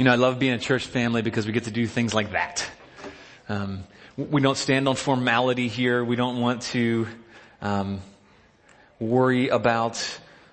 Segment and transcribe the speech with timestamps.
[0.00, 2.32] You know, I love being a church family because we get to do things like
[2.32, 2.66] that.
[3.50, 3.84] Um,
[4.16, 6.02] we don't stand on formality here.
[6.02, 7.06] We don't want to
[7.60, 8.00] um,
[8.98, 10.02] worry about,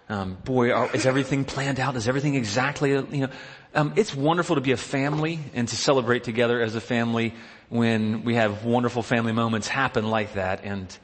[0.10, 1.96] um, boy, are, is everything planned out?
[1.96, 3.30] Is everything exactly, you know?
[3.74, 7.34] Um, it's wonderful to be a family and to celebrate together as a family
[7.70, 10.66] when we have wonderful family moments happen like that.
[10.66, 10.98] And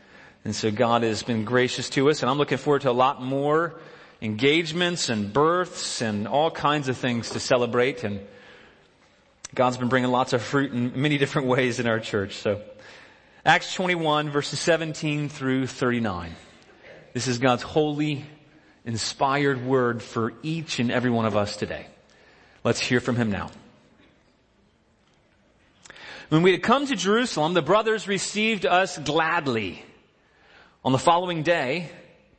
[0.44, 3.22] and so God has been gracious to us, and I'm looking forward to a lot
[3.22, 3.76] more
[4.24, 8.06] engagements and births and all kinds of things to celebrate.
[8.06, 8.22] And
[9.54, 12.38] God's been bringing lots of fruit in many different ways in our church.
[12.38, 12.62] So,
[13.46, 16.34] Acts 21 verses 17 through 39.
[17.12, 18.26] This is God's holy,
[18.86, 21.86] inspired word for each and every one of us today.
[22.64, 23.52] Let's hear from Him now.
[26.30, 29.84] When we had come to Jerusalem, the brothers received us gladly.
[30.86, 31.90] On the following day,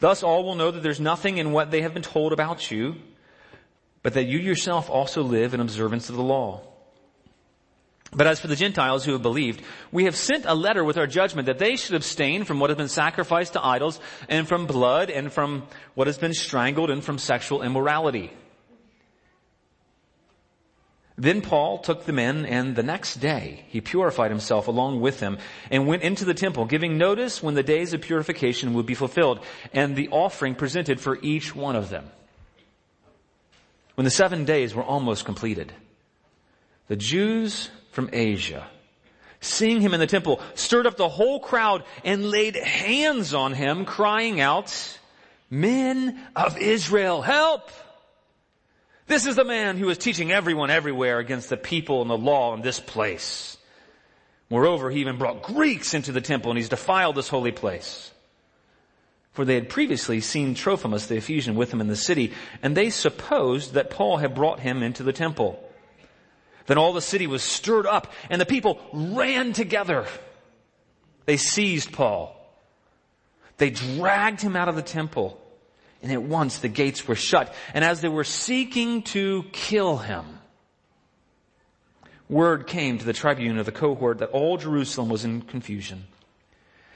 [0.00, 2.96] Thus all will know that there's nothing in what they have been told about you,
[4.02, 6.62] but that you yourself also live in observance of the law.
[8.10, 11.06] But as for the Gentiles who have believed, we have sent a letter with our
[11.06, 15.10] judgment that they should abstain from what has been sacrificed to idols and from blood
[15.10, 18.32] and from what has been strangled and from sexual immorality.
[21.20, 25.38] Then Paul took them in and the next day he purified himself along with them
[25.68, 29.40] and went into the temple giving notice when the days of purification would be fulfilled
[29.72, 32.08] and the offering presented for each one of them.
[33.96, 35.72] When the seven days were almost completed,
[36.86, 38.68] the Jews from Asia,
[39.40, 43.84] seeing him in the temple, stirred up the whole crowd and laid hands on him
[43.84, 44.72] crying out,
[45.50, 47.70] men of Israel, help!
[49.08, 52.54] This is the man who is teaching everyone everywhere against the people and the law
[52.54, 53.56] in this place.
[54.50, 58.10] Moreover, he even brought Greeks into the temple and he's defiled this holy place.
[59.32, 62.32] For they had previously seen Trophimus the Ephesian with him in the city,
[62.62, 65.62] and they supposed that Paul had brought him into the temple.
[66.66, 70.06] Then all the city was stirred up, and the people ran together.
[71.24, 72.34] They seized Paul.
[73.56, 75.40] They dragged him out of the temple
[76.02, 77.54] and at once the gates were shut.
[77.74, 80.24] And as they were seeking to kill him,
[82.28, 86.04] word came to the tribune of the cohort that all Jerusalem was in confusion.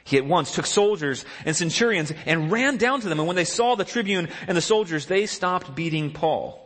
[0.04, 3.20] He at once took soldiers and centurions and ran down to them.
[3.20, 6.58] And when they saw the tribune and the soldiers, they stopped beating Paul.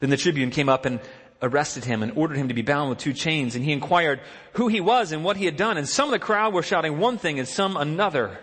[0.00, 1.00] Then the tribune came up and
[1.42, 3.56] arrested him and ordered him to be bound with two chains.
[3.56, 4.20] And he inquired
[4.52, 5.76] who he was and what he had done.
[5.76, 8.38] And some of the crowd were shouting one thing and some another.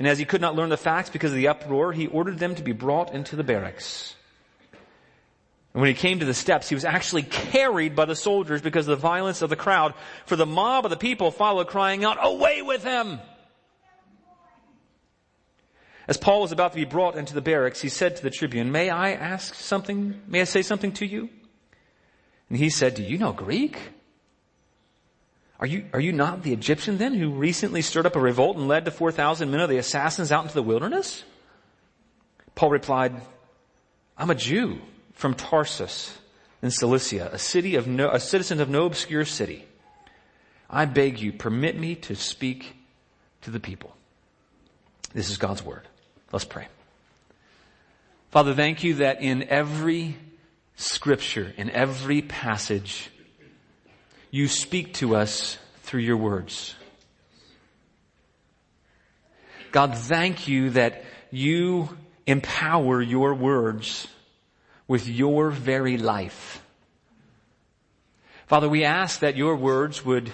[0.00, 2.54] And as he could not learn the facts because of the uproar, he ordered them
[2.54, 4.16] to be brought into the barracks.
[5.74, 8.88] And when he came to the steps, he was actually carried by the soldiers because
[8.88, 9.92] of the violence of the crowd,
[10.24, 13.20] for the mob of the people followed crying out, away with him!
[16.08, 18.72] As Paul was about to be brought into the barracks, he said to the tribune,
[18.72, 20.22] may I ask something?
[20.26, 21.28] May I say something to you?
[22.48, 23.76] And he said, do you know Greek?
[25.60, 28.66] Are you, are you not the Egyptian then who recently stirred up a revolt and
[28.66, 31.22] led the 4,000 men of the assassins out into the wilderness?
[32.54, 33.14] Paul replied,
[34.16, 34.78] I'm a Jew
[35.12, 36.16] from Tarsus
[36.62, 39.66] in Cilicia, a city of no, a citizen of no obscure city.
[40.68, 42.74] I beg you, permit me to speak
[43.42, 43.94] to the people.
[45.12, 45.86] This is God's word.
[46.32, 46.68] Let's pray.
[48.30, 50.16] Father, thank you that in every
[50.76, 53.10] scripture, in every passage,
[54.30, 56.74] you speak to us through your words.
[59.72, 61.88] God, thank you that you
[62.26, 64.08] empower your words
[64.88, 66.62] with your very life.
[68.46, 70.32] Father, we ask that your words would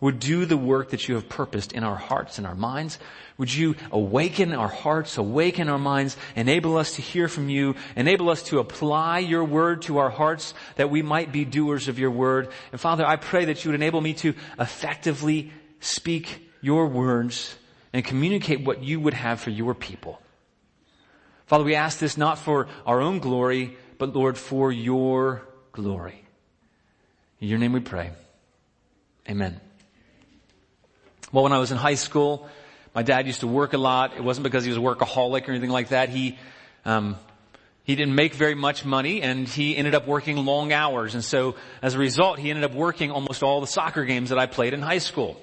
[0.00, 2.98] would do the work that you have purposed in our hearts and our minds.
[3.36, 8.30] Would you awaken our hearts, awaken our minds, enable us to hear from you, enable
[8.30, 12.10] us to apply your word to our hearts that we might be doers of your
[12.10, 12.48] word.
[12.72, 17.56] And Father, I pray that you would enable me to effectively speak your words
[17.92, 20.20] and communicate what you would have for your people.
[21.46, 26.24] Father, we ask this not for our own glory, but Lord, for your glory.
[27.40, 28.10] In your name we pray.
[29.28, 29.60] Amen.
[31.30, 32.48] Well, when I was in high school,
[32.94, 34.16] my dad used to work a lot.
[34.16, 36.08] It wasn't because he was a workaholic or anything like that.
[36.08, 36.38] He,
[36.84, 37.16] um,
[37.84, 41.14] he didn't make very much money and he ended up working long hours.
[41.14, 44.38] And so as a result, he ended up working almost all the soccer games that
[44.38, 45.40] I played in high school.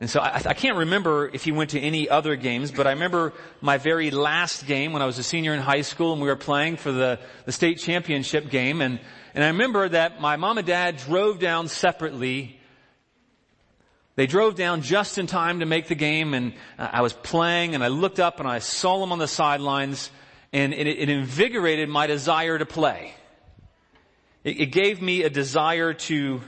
[0.00, 2.90] And so I, I, can't remember if he went to any other games, but I
[2.90, 6.26] remember my very last game when I was a senior in high school and we
[6.26, 8.80] were playing for the, the state championship game.
[8.80, 8.98] And,
[9.32, 12.58] and I remember that my mom and dad drove down separately
[14.14, 17.82] they drove down just in time to make the game and I was playing and
[17.82, 20.10] I looked up and I saw them on the sidelines
[20.52, 23.14] and it, it invigorated my desire to play.
[24.44, 26.42] It, it, gave me a desire to,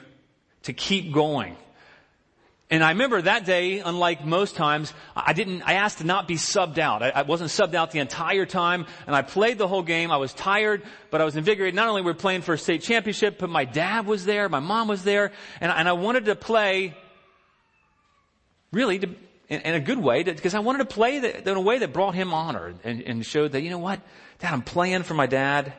[0.65, 1.57] to keep going.
[2.71, 6.35] And I remember that day, unlike most times, I didn't, I asked to not be
[6.35, 7.03] subbed out.
[7.03, 10.11] I, I, wasn't subbed out the entire time, and I played the whole game.
[10.11, 11.75] I was tired, but I was invigorated.
[11.75, 14.61] Not only were we playing for a state championship, but my dad was there, my
[14.61, 16.97] mom was there, and, and I wanted to play
[18.75, 19.09] really to,
[19.49, 22.15] in, in, a good way because I wanted to play in a way that brought
[22.15, 24.01] him honor and, and showed that, you know what,
[24.41, 25.73] dad, I'm playing for my dad.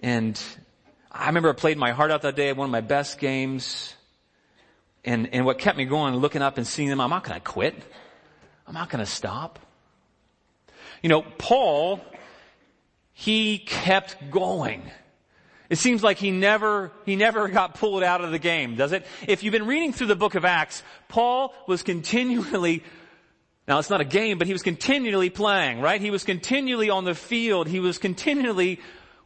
[0.00, 0.40] And
[1.10, 3.94] I remember I played my heart out that day one of my best games.
[5.04, 7.44] And, and what kept me going, looking up and seeing them, I'm not going to
[7.44, 7.74] quit.
[8.66, 9.58] I'm not going to stop.
[11.02, 12.00] You know, Paul,
[13.12, 14.82] he kept going.
[15.72, 19.06] It seems like he never, he never got pulled out of the game, does it?
[19.26, 22.84] If you've been reading through the book of Acts, Paul was continually,
[23.66, 25.98] now it's not a game, but he was continually playing, right?
[25.98, 27.68] He was continually on the field.
[27.68, 28.80] He was continually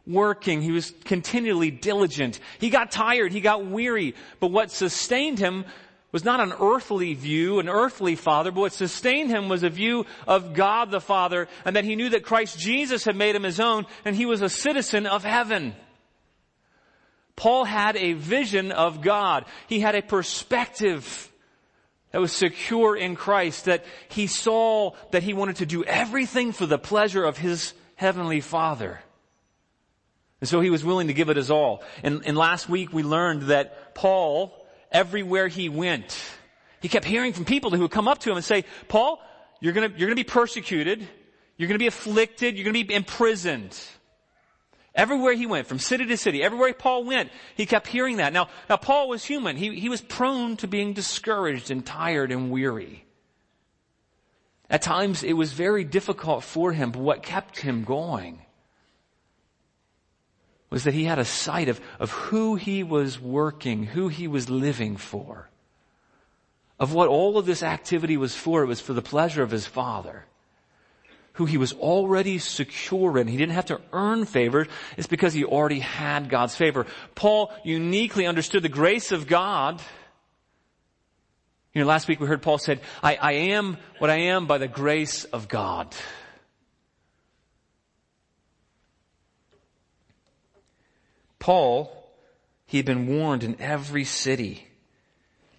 [0.05, 0.61] working.
[0.61, 2.39] He was continually diligent.
[2.59, 3.33] He got tired.
[3.33, 4.15] He got weary.
[4.39, 5.65] But what sustained him
[6.13, 10.05] was not an earthly view, an earthly father, but what sustained him was a view
[10.25, 13.59] of God the Father and that he knew that Christ Jesus had made him his
[13.59, 15.75] own and he was a citizen of heaven.
[17.37, 19.45] Paul had a vision of God.
[19.67, 21.31] He had a perspective
[22.11, 26.65] that was secure in Christ, that he saw that he wanted to do everything for
[26.65, 28.99] the pleasure of his heavenly Father.
[30.41, 31.83] And so he was willing to give it his all.
[32.03, 34.53] And, and last week we learned that Paul,
[34.91, 36.19] everywhere he went,
[36.81, 39.21] he kept hearing from people who would come up to him and say, Paul,
[39.61, 41.07] you're gonna, you're gonna be persecuted.
[41.55, 42.55] You're gonna be afflicted.
[42.55, 43.77] You're gonna be imprisoned.
[44.97, 48.33] Everywhere he went, from city to city, everywhere Paul went, he kept hearing that.
[48.33, 49.55] Now, now Paul was human.
[49.55, 53.05] He, he was prone to being discouraged and tired and weary.
[54.71, 58.41] At times it was very difficult for him, but what kept him going
[60.71, 64.49] was that he had a sight of, of who he was working, who he was
[64.49, 65.47] living for,
[66.79, 68.63] of what all of this activity was for.
[68.63, 70.25] It was for the pleasure of his father
[71.37, 73.27] who he was already secure in.
[73.27, 74.65] He didn't have to earn favor.
[74.97, 76.87] It's because he already had God's favor.
[77.13, 79.79] Paul uniquely understood the grace of God.
[81.75, 84.57] You know, last week we heard Paul said, I, I am what I am by
[84.57, 85.95] the grace of God.
[91.37, 92.11] Paul,
[92.65, 94.67] he had been warned in every city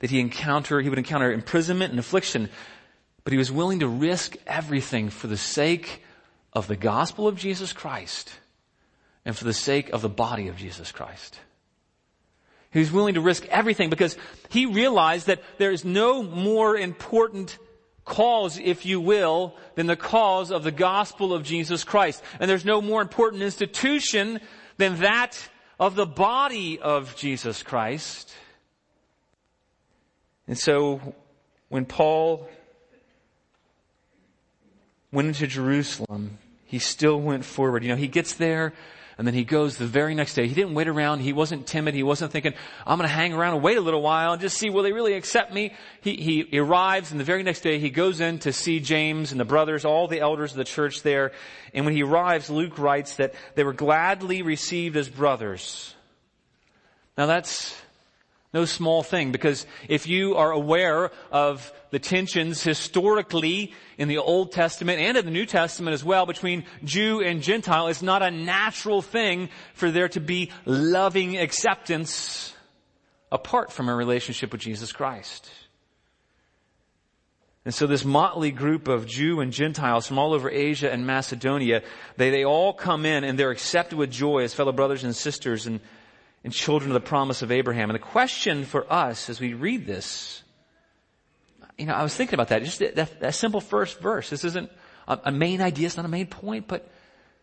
[0.01, 2.51] that he encounter, he would encounter imprisonment and affliction
[3.29, 6.03] but he was willing to risk everything for the sake
[6.55, 8.33] of the gospel of Jesus Christ
[9.27, 11.39] and for the sake of the body of Jesus Christ.
[12.71, 14.17] He was willing to risk everything because
[14.49, 17.59] he realized that there is no more important
[18.07, 22.25] cause, if you will, than the cause of the gospel of Jesus Christ.
[22.41, 24.41] And there's no more important institution
[24.79, 25.39] than that
[25.79, 28.33] of the body of Jesus Christ.
[30.47, 31.03] And so
[31.69, 32.49] when Paul
[35.13, 37.83] went into Jerusalem, he still went forward.
[37.83, 38.75] You know, he gets there
[39.17, 40.47] and then he goes the very next day.
[40.47, 41.21] He didn't wait around.
[41.21, 41.95] He wasn't timid.
[41.95, 42.55] He wasn't thinking,
[42.87, 44.93] I'm going to hang around and wait a little while and just see, will they
[44.93, 45.75] really accept me?
[46.03, 49.41] He, he arrives and the very next day he goes in to see James and
[49.41, 51.33] the brothers, all the elders of the church there.
[51.75, 55.95] And when he arrives, Luke writes that they were gladly received as brothers.
[57.17, 57.77] Now that's
[58.53, 64.53] no small thing because if you are aware of the tensions historically in the Old
[64.53, 68.31] Testament and in the New Testament as well between Jew and Gentile, it's not a
[68.31, 72.55] natural thing for there to be loving acceptance
[73.31, 75.51] apart from a relationship with Jesus Christ.
[77.67, 81.83] And so this motley group of Jew and Gentiles from all over Asia and Macedonia,
[82.17, 85.67] they, they all come in and they're accepted with joy as fellow brothers and sisters
[85.67, 85.81] and,
[86.45, 87.91] and children of the promise of Abraham.
[87.91, 90.43] And the question for us as we read this,
[91.77, 94.31] you know, I was thinking about that, just that, that, simple first verse.
[94.31, 94.71] This isn't
[95.07, 96.91] a, a main idea, it's not a main point, but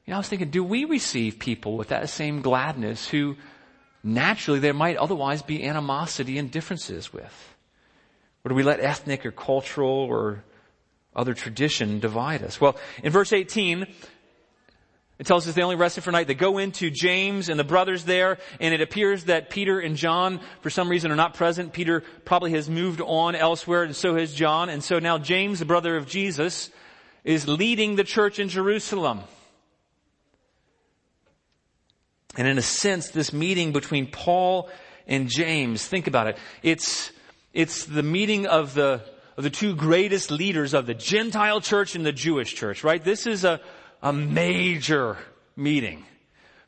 [0.05, 3.37] you know, I was thinking, do we receive people with that same gladness who
[4.03, 7.55] naturally there might otherwise be animosity and differences with?
[8.43, 10.43] Or do we let ethnic or cultural or
[11.15, 12.61] other tradition divide us?
[12.61, 13.87] Well, in verse 18,
[15.17, 16.27] it tells us they only rested for night.
[16.27, 20.41] They go into James and the brothers there, and it appears that Peter and John,
[20.61, 21.71] for some reason, are not present.
[21.71, 24.69] Peter probably has moved on elsewhere, and so has John.
[24.69, 26.69] And so now James, the brother of Jesus,
[27.23, 29.21] is leading the church in Jerusalem.
[32.37, 34.69] And in a sense, this meeting between Paul
[35.07, 36.37] and James, think about it.
[36.61, 37.11] It's
[37.55, 39.01] it's the meeting of the,
[39.37, 43.01] of the two greatest leaders of the Gentile church and the Jewish church, right?
[43.01, 43.61] This is a,
[44.05, 45.17] a major
[45.55, 46.05] meeting.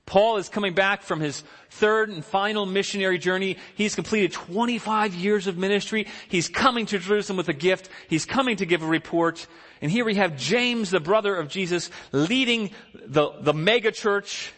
[0.07, 3.57] Paul is coming back from his third and final missionary journey.
[3.75, 6.07] He's completed 25 years of ministry.
[6.29, 7.89] He's coming to Jerusalem with a gift.
[8.09, 9.45] He's coming to give a report.
[9.81, 12.71] And here we have James, the brother of Jesus, leading
[13.05, 14.51] the, the mega church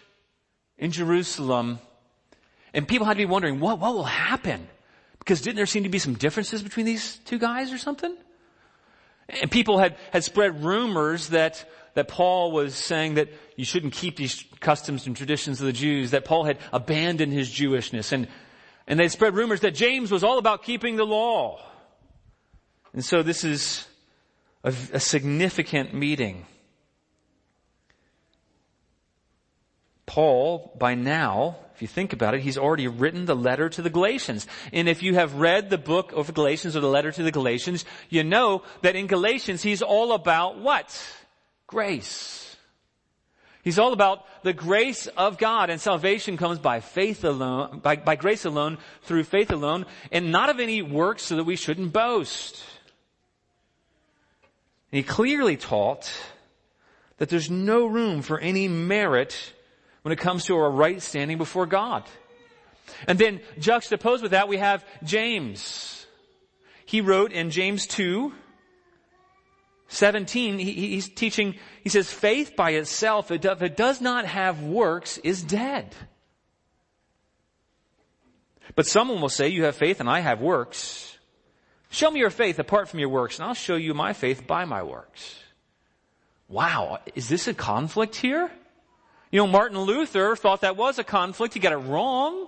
[0.78, 1.80] in Jerusalem.
[2.74, 4.70] And people had to be wondering, what, what will happen?
[5.18, 8.16] Because didn't there seem to be some differences between these two guys or something?
[9.28, 11.66] And people had, had spread rumors that,
[12.00, 13.28] that Paul was saying that
[13.58, 17.50] you shouldn't keep these customs and traditions of the Jews, that Paul had abandoned his
[17.50, 18.14] Jewishness.
[18.14, 18.30] And,
[18.88, 21.62] and they spread rumors that James was all about keeping the law.
[22.94, 23.86] And so this is
[24.64, 26.46] a, a significant meeting.
[30.06, 33.90] Paul, by now, if you think about it, he's already written the letter to the
[33.90, 34.48] Galatians.
[34.72, 37.84] And if you have read the book of Galatians or the letter to the Galatians,
[38.08, 40.98] you know that in Galatians he's all about what?
[41.70, 42.58] Grace.
[43.64, 48.16] He's all about the grace of God and salvation comes by faith alone, by, by
[48.16, 52.66] grace alone, through faith alone, and not of any works so that we shouldn't boast.
[54.92, 56.12] And he clearly taught
[57.18, 59.54] that there's no room for any merit
[60.02, 62.04] when it comes to our right standing before God.
[63.08, 66.08] And then juxtaposed with that, we have James.
[66.88, 68.34] He wrote in James 2,
[69.90, 75.18] 17, he, he's teaching, he says, faith by itself, if it does not have works,
[75.18, 75.96] is dead.
[78.76, 81.18] But someone will say, you have faith and I have works.
[81.90, 84.66] Show me your faith apart from your works and I'll show you my faith by
[84.66, 85.36] my works.
[86.48, 88.50] Wow, is this a conflict here?
[89.32, 91.56] You know, Martin Luther thought that was a conflict.
[91.56, 92.48] He got it wrong.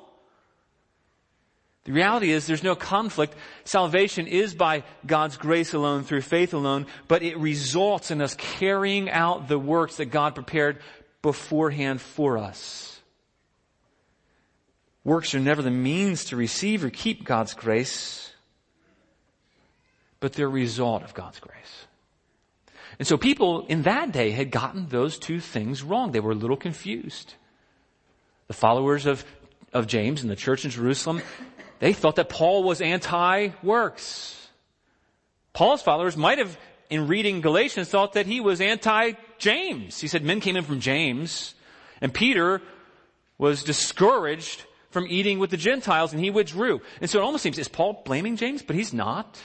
[1.84, 3.36] The reality is there's no conflict.
[3.64, 9.10] Salvation is by God's grace alone, through faith alone, but it results in us carrying
[9.10, 10.78] out the works that God prepared
[11.22, 13.00] beforehand for us.
[15.04, 18.32] Works are never the means to receive or keep God's grace,
[20.20, 21.88] but they're a result of God's grace.
[23.00, 26.12] And so people in that day had gotten those two things wrong.
[26.12, 27.34] They were a little confused.
[28.48, 29.26] The followers of,
[29.74, 31.24] of James and the church in Jerusalem,
[31.82, 34.48] they thought that Paul was anti-works.
[35.52, 36.58] Paul's followers might have,
[36.90, 40.00] in reading Galatians, thought that he was anti-James.
[40.00, 41.56] He said men came in from James,
[42.00, 42.62] and Peter
[43.40, 46.82] was discouraged from eating with the Gentiles, and he withdrew.
[47.02, 48.62] And so it almost seems, is Paul blaming James?
[48.62, 49.42] But he's not.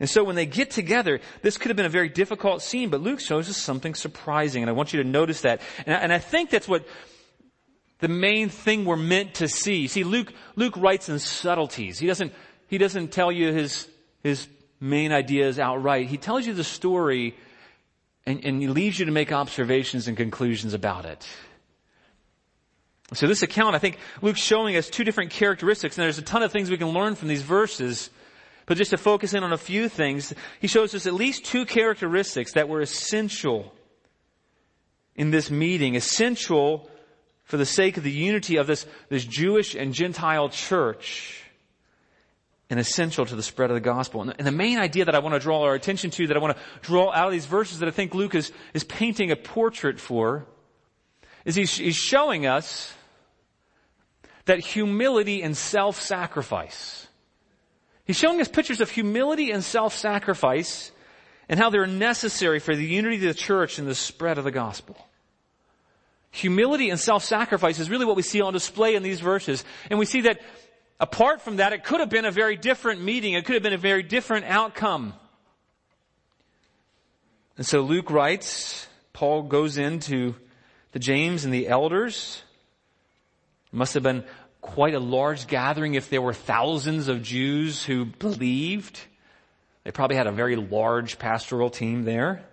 [0.00, 3.02] And so when they get together, this could have been a very difficult scene, but
[3.02, 5.60] Luke shows us something surprising, and I want you to notice that.
[5.84, 6.86] And I, and I think that's what
[8.00, 9.86] the main thing we're meant to see.
[9.86, 11.98] See, Luke, Luke writes in subtleties.
[11.98, 12.32] He doesn't,
[12.66, 13.88] he doesn't tell you his,
[14.22, 14.48] his
[14.80, 16.06] main ideas outright.
[16.08, 17.36] He tells you the story
[18.26, 21.26] and, and he leaves you to make observations and conclusions about it.
[23.12, 26.42] So this account, I think Luke's showing us two different characteristics, and there's a ton
[26.42, 28.10] of things we can learn from these verses.
[28.66, 31.66] But just to focus in on a few things, he shows us at least two
[31.66, 33.74] characteristics that were essential
[35.16, 36.89] in this meeting, essential
[37.50, 41.42] for the sake of the unity of this, this Jewish and Gentile church,
[42.70, 44.22] and essential to the spread of the gospel.
[44.22, 46.56] And the main idea that I want to draw our attention to, that I want
[46.56, 49.98] to draw out of these verses that I think Luke is, is painting a portrait
[49.98, 50.46] for,
[51.44, 52.94] is he's, he's showing us
[54.44, 57.08] that humility and self-sacrifice
[58.10, 60.90] He's showing us pictures of humility and self-sacrifice
[61.48, 64.50] and how they're necessary for the unity of the church and the spread of the
[64.50, 64.96] gospel.
[66.32, 69.64] Humility and self-sacrifice is really what we see on display in these verses.
[69.90, 70.40] And we see that
[71.00, 73.34] apart from that, it could have been a very different meeting.
[73.34, 75.14] It could have been a very different outcome.
[77.56, 80.34] And so Luke writes, Paul goes into
[80.92, 82.42] the James and the elders.
[83.72, 84.24] It must have been
[84.60, 89.00] quite a large gathering if there were thousands of Jews who believed.
[89.84, 92.44] They probably had a very large pastoral team there.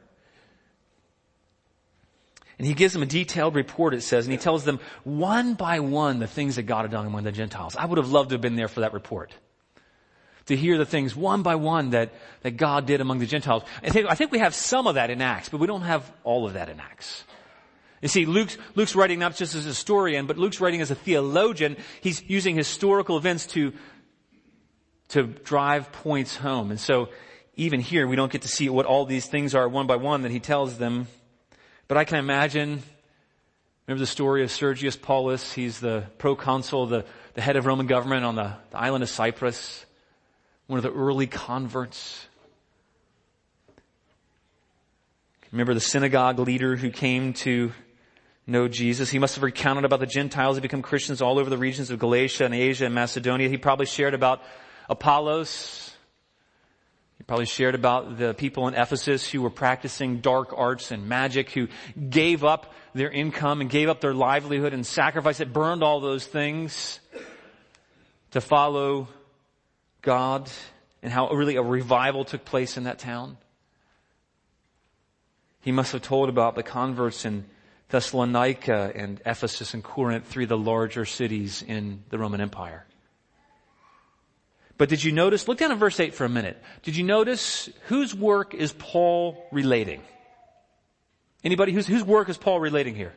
[2.58, 5.80] And he gives them a detailed report, it says, and he tells them one by
[5.80, 7.76] one the things that God had done among the Gentiles.
[7.76, 9.32] I would have loved to have been there for that report.
[10.48, 13.64] To hear the things one by one that, that God did among the Gentiles.
[13.84, 16.10] I think, I think we have some of that in Acts, but we don't have
[16.24, 17.26] all of that in Acts.
[18.02, 20.96] You see, Luke's, Luke's writing not just as a historian, but Luke's writing as a
[20.96, 21.78] theologian.
[22.02, 23.74] He's using historical events to,
[25.10, 26.72] to drive points home.
[26.72, 27.10] And so,
[27.56, 30.22] even here, we don't get to see what all these things are one by one
[30.22, 31.08] that he tells them
[31.88, 32.82] but I can imagine,
[33.88, 35.54] remember the story of Sergius Paulus?
[35.54, 39.86] He's the proconsul, the, the head of Roman government on the, the island of Cyprus,
[40.68, 42.28] one of the early converts.
[45.52, 47.72] Remember the synagogue leader who came to
[48.46, 49.10] know Jesus.
[49.10, 52.00] He must have recounted about the Gentiles who become Christians all over the regions of
[52.00, 53.48] Galatia and Asia and Macedonia.
[53.48, 54.42] He probably shared about
[54.90, 55.87] Apollos,
[57.18, 61.50] he probably shared about the people in Ephesus who were practicing dark arts and magic,
[61.52, 61.68] who
[62.10, 66.26] gave up their income and gave up their livelihood and sacrificed it, burned all those
[66.26, 67.00] things
[68.32, 69.08] to follow
[70.02, 70.50] God
[71.02, 73.38] and how really a revival took place in that town.
[75.62, 77.46] He must have told about the converts in
[77.90, 82.87] Thessalonica and Ephesus and Corinth, three of the larger cities in the Roman Empire.
[84.78, 86.62] But did you notice, look down at verse 8 for a minute.
[86.84, 90.02] Did you notice whose work is Paul relating?
[91.44, 93.14] Anybody whose, whose work is Paul relating here?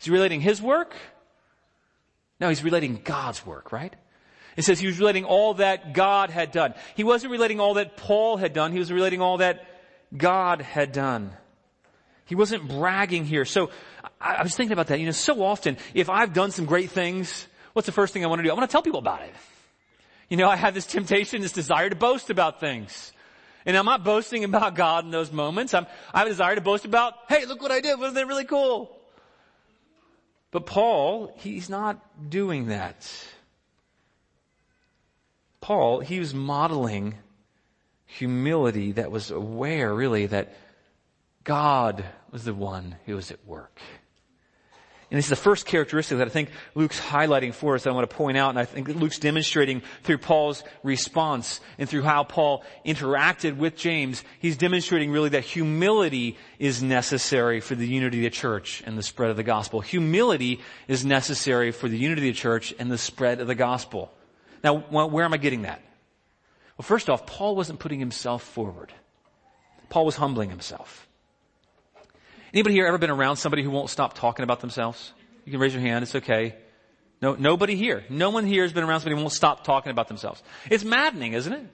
[0.00, 0.94] Is he relating his work?
[2.40, 3.94] No, he's relating God's work, right?
[4.56, 6.74] It says he was relating all that God had done.
[6.94, 8.72] He wasn't relating all that Paul had done.
[8.72, 9.64] He was relating all that
[10.16, 11.32] God had done.
[12.26, 13.44] He wasn't bragging here.
[13.44, 13.70] So
[14.20, 15.00] I, I was thinking about that.
[15.00, 18.28] You know, so often, if I've done some great things, what's the first thing I
[18.28, 18.50] want to do?
[18.50, 19.34] I want to tell people about it.
[20.32, 23.12] You know, I have this temptation, this desire to boast about things.
[23.66, 25.74] And I'm not boasting about God in those moments.
[25.74, 27.98] I'm, I have a desire to boast about, hey, look what I did.
[27.98, 28.98] Wasn't that really cool?
[30.50, 33.06] But Paul, he's not doing that.
[35.60, 37.16] Paul, he was modeling
[38.06, 40.56] humility that was aware, really, that
[41.44, 43.78] God was the one who was at work.
[45.12, 47.92] And this is the first characteristic that I think Luke's highlighting for us that I
[47.92, 52.24] want to point out, and I think Luke's demonstrating through Paul's response and through how
[52.24, 54.24] Paul interacted with James.
[54.38, 59.02] He's demonstrating really that humility is necessary for the unity of the church and the
[59.02, 59.82] spread of the gospel.
[59.82, 64.10] Humility is necessary for the unity of the church and the spread of the gospel.
[64.64, 65.82] Now, where am I getting that?
[66.78, 68.94] Well, first off, Paul wasn't putting himself forward.
[69.90, 71.06] Paul was humbling himself.
[72.52, 75.12] Anybody here ever been around somebody who won't stop talking about themselves?
[75.44, 76.02] You can raise your hand.
[76.02, 76.54] It's okay.
[77.20, 78.04] No, nobody here.
[78.10, 80.42] No one here has been around somebody who won't stop talking about themselves.
[80.68, 81.66] It's maddening, isn't it?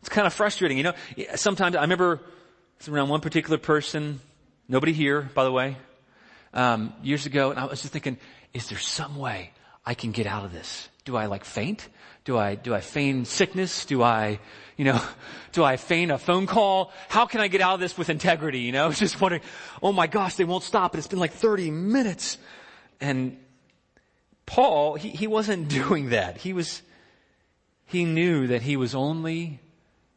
[0.00, 0.76] It's kind of frustrating.
[0.76, 0.94] You know,
[1.36, 2.20] sometimes I remember
[2.88, 4.20] around one particular person,
[4.68, 5.76] nobody here, by the way,
[6.52, 8.18] um, years ago, and I was just thinking,
[8.52, 9.52] is there some way
[9.86, 10.88] I can get out of this?
[11.04, 11.88] Do I like faint?
[12.24, 13.84] Do I, do I feign sickness?
[13.84, 14.40] Do I,
[14.76, 15.00] you know,
[15.52, 16.92] do I feign a phone call?
[17.08, 18.60] How can I get out of this with integrity?
[18.60, 19.42] You know, just wondering,
[19.82, 20.96] oh my gosh, they won't stop.
[20.96, 22.38] It's been like 30 minutes.
[23.00, 23.38] And
[24.46, 26.38] Paul, he, he wasn't doing that.
[26.38, 26.82] He was,
[27.86, 29.60] he knew that he was only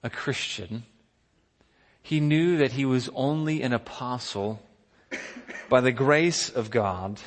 [0.02, 0.84] a Christian.
[2.02, 4.62] He knew that he was only an apostle
[5.70, 7.20] by the grace of God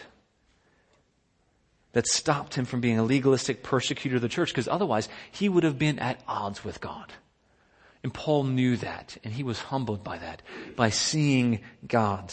[1.92, 5.64] that stopped him from being a legalistic persecutor of the church because otherwise he would
[5.64, 7.12] have been at odds with God.
[8.02, 10.42] And Paul knew that and he was humbled by that,
[10.76, 12.32] by seeing God.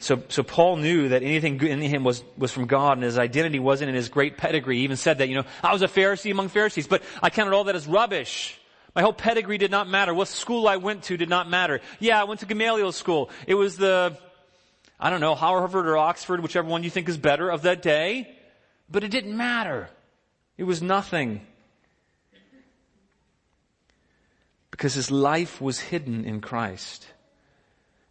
[0.00, 3.18] So, so Paul knew that anything good in him was, was from God and his
[3.18, 4.78] identity wasn't in his great pedigree.
[4.78, 7.54] He even said that, you know, I was a Pharisee among Pharisees, but I counted
[7.54, 8.58] all that as rubbish.
[8.94, 10.12] My whole pedigree did not matter.
[10.12, 11.80] What school I went to did not matter.
[12.00, 13.30] Yeah, I went to Gamaliel school.
[13.46, 14.18] It was the,
[15.00, 18.34] I don't know, Harvard or Oxford, whichever one you think is better of that day.
[18.90, 19.90] But it didn't matter.
[20.56, 21.42] It was nothing.
[24.70, 27.06] Because his life was hidden in Christ.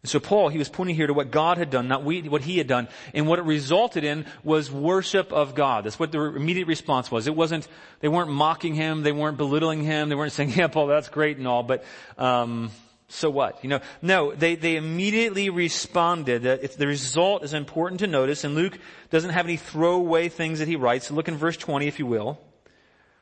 [0.03, 2.41] And so Paul, he was pointing here to what God had done, not we, what
[2.41, 2.87] he had done.
[3.13, 5.83] And what it resulted in was worship of God.
[5.83, 7.27] That's what the immediate response was.
[7.27, 7.67] It wasn't,
[7.99, 11.37] they weren't mocking him, they weren't belittling him, they weren't saying, yeah, Paul, that's great
[11.37, 11.83] and all, but,
[12.17, 12.71] um,
[13.09, 13.63] so what?
[13.63, 16.45] You know, no, they, they immediately responded.
[16.45, 18.77] If the result is important to notice, and Luke
[19.09, 21.07] doesn't have any throwaway things that he writes.
[21.07, 22.39] So look in verse 20, if you will.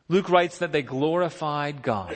[0.07, 2.15] Luke writes that they glorified God.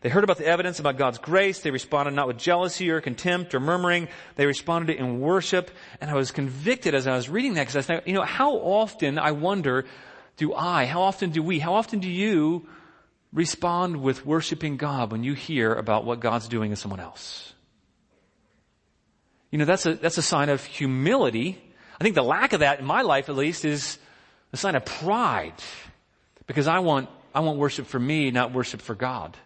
[0.00, 1.60] They heard about the evidence about God's grace.
[1.60, 4.08] They responded not with jealousy or contempt or murmuring.
[4.36, 5.70] They responded in worship.
[6.00, 8.52] And I was convicted as I was reading that because I thought, you know, how
[8.52, 9.86] often, I wonder,
[10.36, 12.68] do I, how often do we, how often do you
[13.34, 17.52] respond with worshiping God when you hear about what God's doing in someone else.
[19.50, 21.60] You know, that's a, that's a sign of humility.
[22.00, 23.98] I think the lack of that in my life at least is
[24.52, 25.54] a sign of pride.
[26.46, 29.36] Because I want, I want worship for me, not worship for God.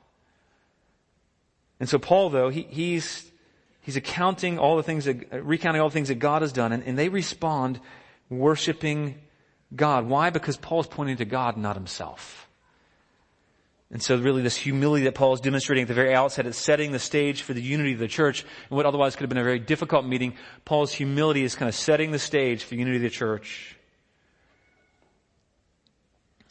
[1.81, 3.31] And so Paul though, he, he's,
[3.81, 6.83] he's accounting all the things that, recounting all the things that God has done and,
[6.85, 7.81] and they respond
[8.29, 9.15] worshiping
[9.75, 10.07] God.
[10.07, 10.29] Why?
[10.31, 12.48] Because Paul is pointing to God, not himself.
[13.91, 16.93] And so really this humility that Paul is demonstrating at the very outset is setting
[16.93, 18.43] the stage for the unity of the church.
[18.69, 20.35] And what otherwise could have been a very difficult meeting,
[20.67, 23.77] Paul's humility is kind of setting the stage for the unity of the church.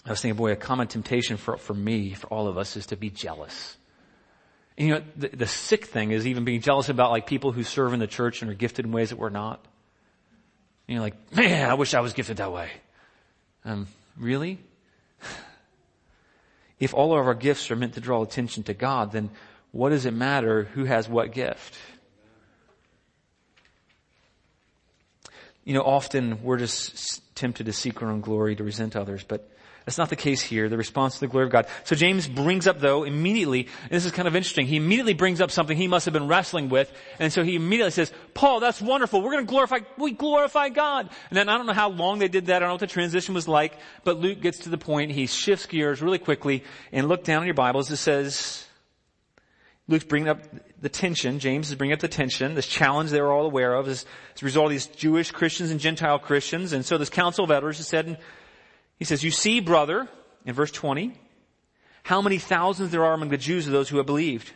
[0.03, 2.87] I was thinking, boy, a common temptation for, for me, for all of us, is
[2.87, 3.77] to be jealous.
[4.77, 7.63] And you know, the, the sick thing is even being jealous about like people who
[7.63, 9.63] serve in the church and are gifted in ways that we're not.
[10.87, 12.69] And you're like, man, I wish I was gifted that way.
[13.65, 14.59] Um, really?
[16.79, 19.29] If all of our gifts are meant to draw attention to God, then
[19.71, 21.75] what does it matter who has what gift?
[25.63, 29.49] You know, often we're just tempted to seek our own glory, to resent others, but
[29.87, 31.65] that's not the case here, the response to the glory of God.
[31.85, 35.49] So James brings up though immediately, this is kind of interesting, he immediately brings up
[35.49, 39.21] something he must have been wrestling with, and so he immediately says, Paul, that's wonderful,
[39.21, 41.09] we're gonna glorify, we glorify God.
[41.29, 42.87] And then I don't know how long they did that, I don't know what the
[42.87, 47.07] transition was like, but Luke gets to the point, he shifts gears really quickly, and
[47.07, 48.67] look down in your Bibles, it says,
[49.87, 50.41] Luke's bringing up
[50.81, 53.87] the tension, James is bringing up the tension, this challenge they were all aware of
[53.87, 54.05] as,
[54.41, 57.77] a result of these Jewish Christians and Gentile Christians, and so this council of elders
[57.77, 58.19] has said,
[58.97, 60.07] he says, you see, brother,
[60.45, 61.13] in verse 20,
[62.03, 64.51] how many thousands there are among the Jews of those who have believed.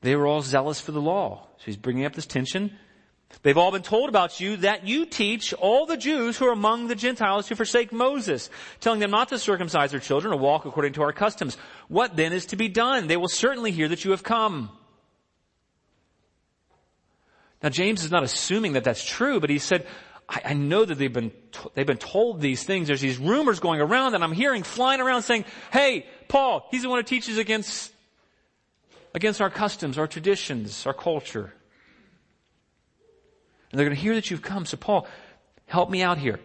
[0.00, 1.46] They were all zealous for the law.
[1.58, 2.72] So he's bringing up this tension.
[3.42, 6.88] They've all been told about you that you teach all the Jews who are among
[6.88, 10.94] the Gentiles to forsake Moses, telling them not to circumcise their children or walk according
[10.94, 11.56] to our customs.
[11.88, 13.06] What then is to be done?
[13.06, 14.70] They will certainly hear that you have come.
[17.62, 19.86] Now James is not assuming that that's true, but he said,
[20.28, 21.32] I, I know that they've been,
[21.74, 22.88] they've been told these things.
[22.88, 26.88] There's these rumors going around and I'm hearing flying around saying, hey, Paul, he's the
[26.88, 27.92] one who teaches against,
[29.14, 31.52] against our customs, our traditions, our culture.
[33.70, 34.66] And they're going to hear that you've come.
[34.66, 35.06] So Paul,
[35.66, 36.40] help me out here.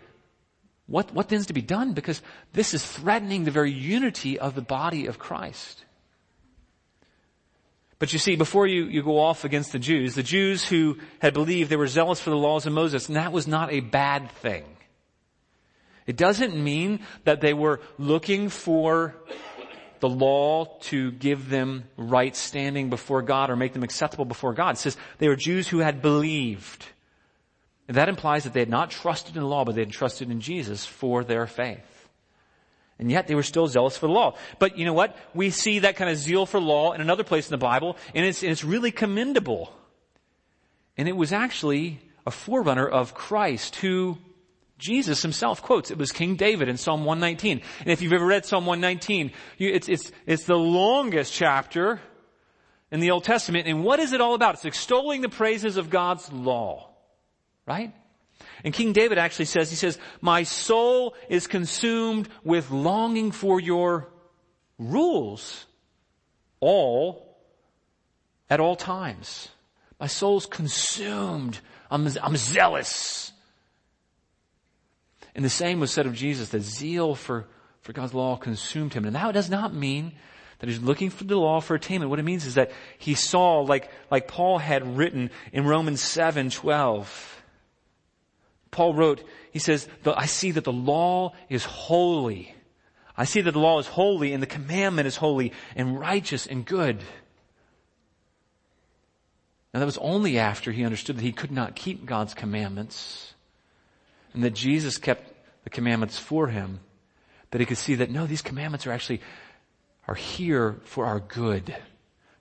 [0.87, 1.93] What, what then's to be done?
[1.93, 5.85] Because this is threatening the very unity of the body of Christ.
[7.99, 11.33] But you see, before you, you go off against the Jews, the Jews who had
[11.33, 14.31] believed they were zealous for the laws of Moses, and that was not a bad
[14.31, 14.65] thing.
[16.05, 19.15] It doesn't mean that they were looking for
[20.01, 24.75] the law to give them right standing before God or make them acceptable before God.
[24.75, 26.85] It says they were Jews who had believed.
[27.87, 30.29] And that implies that they had not trusted in the law, but they had trusted
[30.29, 31.92] in Jesus for their faith.
[32.99, 34.35] And yet they were still zealous for the law.
[34.59, 35.17] But you know what?
[35.33, 38.25] We see that kind of zeal for law in another place in the Bible, and
[38.25, 39.73] it's, it's really commendable.
[40.97, 44.17] And it was actually a forerunner of Christ who
[44.77, 45.91] Jesus himself quotes.
[45.91, 47.61] It was King David in Psalm 119.
[47.79, 51.99] And if you've ever read Psalm 119, you, it's, it's, it's the longest chapter
[52.91, 53.67] in the Old Testament.
[53.67, 54.55] And what is it all about?
[54.55, 56.89] It's extolling the praises of God's law.
[57.65, 57.93] Right?
[58.63, 64.09] And King David actually says, he says, my soul is consumed with longing for your
[64.77, 65.65] rules
[66.59, 67.37] all
[68.49, 69.49] at all times.
[69.99, 71.59] My soul's consumed.
[71.89, 73.31] I'm, I'm zealous.
[75.35, 77.47] And the same was said of Jesus, that zeal for,
[77.81, 79.05] for God's law consumed him.
[79.05, 80.13] And that does not mean
[80.59, 82.09] that he's looking for the law for attainment.
[82.09, 86.49] What it means is that he saw, like, like Paul had written in Romans 7,
[86.49, 87.32] 12,
[88.73, 92.53] Paul wrote, he says, I see that the law is holy.
[93.15, 96.65] I see that the law is holy and the commandment is holy and righteous and
[96.65, 96.97] good.
[99.73, 103.33] Now that was only after he understood that he could not keep God's commandments
[104.33, 105.31] and that Jesus kept
[105.63, 106.79] the commandments for him
[107.51, 109.21] that he could see that no, these commandments are actually,
[110.07, 111.75] are here for our good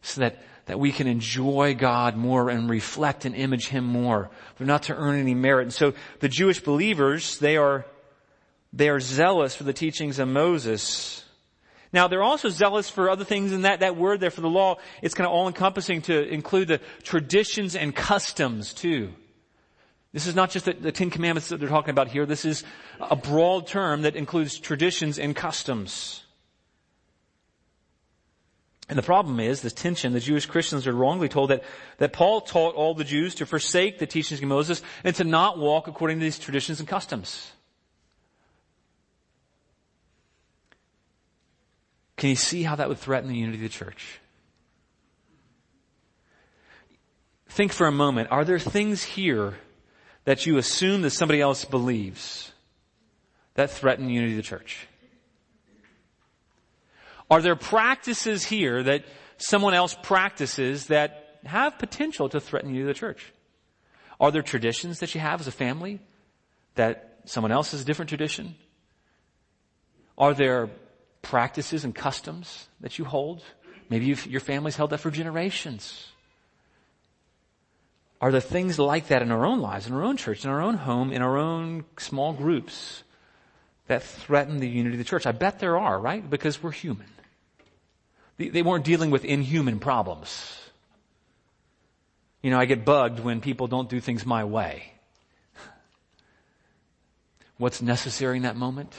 [0.00, 4.30] so that that we can enjoy God more and reflect and image Him more.
[4.56, 5.62] They're not to earn any merit.
[5.62, 7.84] And so the Jewish believers, they are,
[8.72, 11.24] they are zealous for the teachings of Moses.
[11.92, 14.76] Now, they're also zealous for other things and that, that word there for the law,
[15.02, 19.12] it's kind of all encompassing to include the traditions and customs too.
[20.12, 22.26] This is not just the, the Ten Commandments that they're talking about here.
[22.26, 22.64] This is
[23.00, 26.22] a broad term that includes traditions and customs.
[28.92, 30.12] And the problem is this tension.
[30.12, 31.64] The Jewish Christians are wrongly told that,
[31.96, 35.58] that Paul taught all the Jews to forsake the teachings of Moses and to not
[35.58, 37.52] walk according to these traditions and customs.
[42.18, 44.20] Can you see how that would threaten the unity of the church?
[47.48, 48.30] Think for a moment.
[48.30, 49.54] Are there things here
[50.24, 52.52] that you assume that somebody else believes
[53.54, 54.86] that threaten the unity of the church?
[57.32, 59.06] Are there practices here that
[59.38, 63.32] someone else practices that have potential to threaten you to the church?
[64.20, 65.98] Are there traditions that you have as a family
[66.74, 68.54] that someone else has a different tradition?
[70.18, 70.68] Are there
[71.22, 73.42] practices and customs that you hold?
[73.88, 76.08] Maybe your family's held that for generations.
[78.20, 80.60] Are there things like that in our own lives, in our own church, in our
[80.60, 83.04] own home, in our own small groups
[83.86, 85.24] that threaten the unity of the church?
[85.24, 86.28] I bet there are, right?
[86.28, 87.06] Because we're human.
[88.48, 90.58] They weren't dealing with inhuman problems.
[92.42, 94.92] You know, I get bugged when people don't do things my way.
[97.58, 98.92] What's necessary in that moment?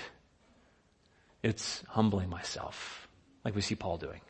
[1.42, 3.10] It's humbling myself,
[3.44, 4.22] like we see Paul doing.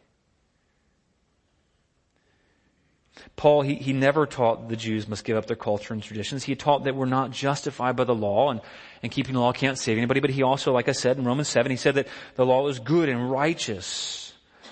[3.36, 6.44] Paul, he, he never taught the Jews must give up their culture and traditions.
[6.44, 8.62] He taught that we're not justified by the law and,
[9.04, 10.20] and keeping the law can't save anybody.
[10.20, 12.80] But he also, like I said in Romans 7, he said that the law is
[12.80, 14.23] good and righteous.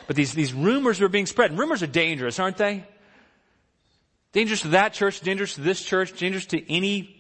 [0.08, 1.52] But these, these rumors were being spread.
[1.52, 2.86] And rumors are dangerous, aren't they?
[4.34, 7.16] Dangerous to that church, dangerous to this church, dangerous to any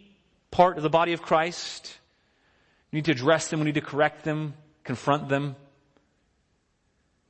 [0.49, 1.97] part of the body of Christ.
[2.91, 5.55] We need to address them, we need to correct them, confront them.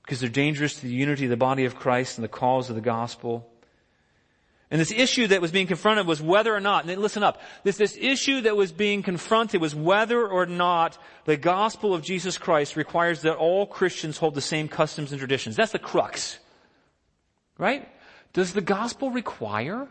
[0.04, 2.76] Because they're dangerous to the unity of the body of Christ and the cause of
[2.76, 3.51] the gospel.
[4.72, 7.76] And this issue that was being confronted was whether or not, and listen up, this,
[7.76, 12.78] this issue that was being confronted was whether or not the gospel of Jesus Christ
[12.78, 15.58] requires that all Christians hold the same customs and traditions.
[15.58, 16.40] That's the crux.
[17.58, 17.90] Right?
[18.32, 19.90] Does the gospel require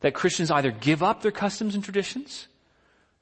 [0.00, 2.46] that Christians either give up their customs and traditions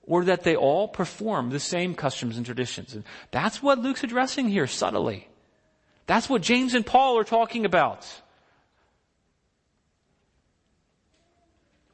[0.03, 2.94] or that they all perform the same customs and traditions?
[2.94, 5.29] And that's what Luke's addressing here subtly.
[6.07, 8.07] That's what James and Paul are talking about.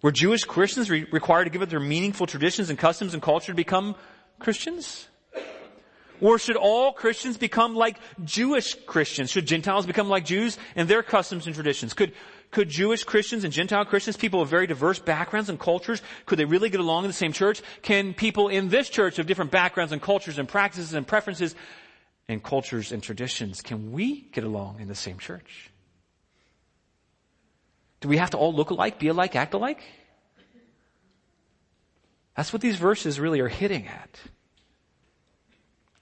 [0.02, 3.52] Were Jewish Christians re- required to give up their meaningful traditions and customs and culture
[3.52, 3.94] to become
[4.38, 5.08] Christians?
[6.20, 9.30] Or should all Christians become like Jewish Christians?
[9.30, 11.94] Should Gentiles become like Jews and their customs and traditions?
[11.94, 12.12] Could,
[12.50, 16.44] could Jewish Christians and Gentile Christians, people of very diverse backgrounds and cultures, could they
[16.44, 17.62] really get along in the same church?
[17.82, 21.54] Can people in this church of different backgrounds and cultures and practices and preferences
[22.28, 25.69] and cultures and traditions, can we get along in the same church?
[28.00, 29.82] Do we have to all look alike, be alike, act alike?
[32.36, 34.18] That's what these verses really are hitting at.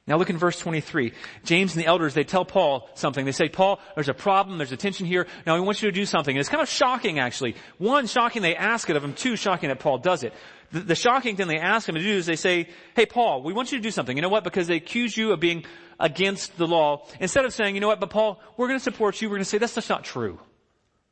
[0.06, 1.12] Now look in verse 23.
[1.44, 3.26] James and the elders, they tell Paul something.
[3.26, 5.26] They say, Paul, there's a problem, there's a tension here.
[5.46, 6.34] Now we want you to do something.
[6.34, 7.56] And it's kind of shocking actually.
[7.76, 9.12] One, shocking they ask it of him.
[9.12, 10.32] Two, shocking that Paul does it.
[10.72, 13.52] The, the shocking thing they ask him to do is they say, hey Paul, we
[13.52, 14.16] want you to do something.
[14.16, 14.44] You know what?
[14.44, 15.64] Because they accuse you of being
[16.00, 17.06] against the law.
[17.20, 19.44] Instead of saying, you know what, but Paul, we're going to support you, we're going
[19.44, 20.38] to say that's just not true.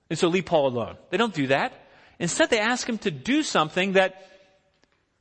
[0.09, 0.97] And so leave Paul alone.
[1.11, 1.73] They don't do that.
[2.19, 4.31] Instead, they ask him to do something that,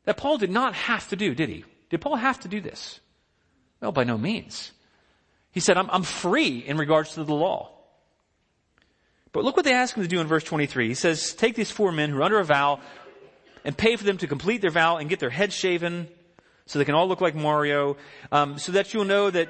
[0.06, 1.66] that Paul did not have to do, did he?
[1.90, 3.00] Did Paul have to do this?
[3.82, 4.72] No, by no means.
[5.52, 7.72] He said, I'm, I'm free in regards to the law.
[9.32, 10.88] But look what they ask him to do in verse 23.
[10.88, 12.80] He says, take these four men who are under a vow
[13.66, 16.08] and pay for them to complete their vow and get their heads shaven
[16.66, 17.98] so they can all look like Mario,
[18.32, 19.50] um, so that you'll know that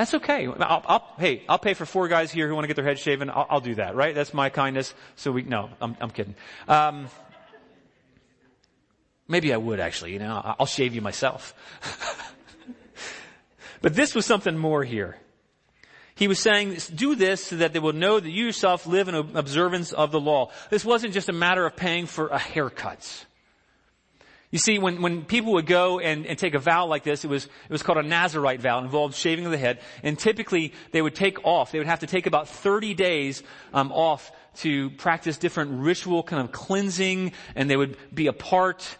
[0.00, 0.46] that's okay.
[0.46, 2.98] I'll, I'll, hey, I'll pay for four guys here who want to get their head
[2.98, 3.28] shaven.
[3.28, 4.14] I'll, I'll do that, right?
[4.14, 4.94] That's my kindness.
[5.16, 6.34] So we, no, I'm, I'm kidding.
[6.68, 7.08] Um,
[9.28, 11.52] maybe I would actually, you know, I'll shave you myself.
[13.82, 15.18] but this was something more here.
[16.14, 19.14] He was saying, do this so that they will know that you yourself live in
[19.14, 20.50] observance of the law.
[20.70, 23.26] This wasn't just a matter of paying for a haircut.
[24.50, 27.28] You see, when, when people would go and, and take a vow like this, it
[27.28, 28.80] was, it was called a Nazarite vow.
[28.80, 29.80] It involved shaving of the head.
[30.02, 31.70] And typically, they would take off.
[31.70, 36.42] They would have to take about 30 days um, off to practice different ritual kind
[36.42, 38.98] of cleansing, and they would be apart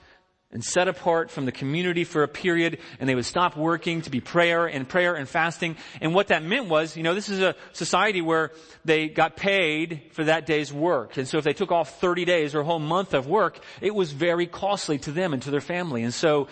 [0.52, 4.10] and set apart from the community for a period and they would stop working to
[4.10, 5.76] be prayer and prayer and fasting.
[6.00, 8.50] And what that meant was, you know, this is a society where
[8.84, 11.16] they got paid for that day's work.
[11.16, 13.94] And so if they took off 30 days or a whole month of work, it
[13.94, 16.02] was very costly to them and to their family.
[16.02, 16.48] And so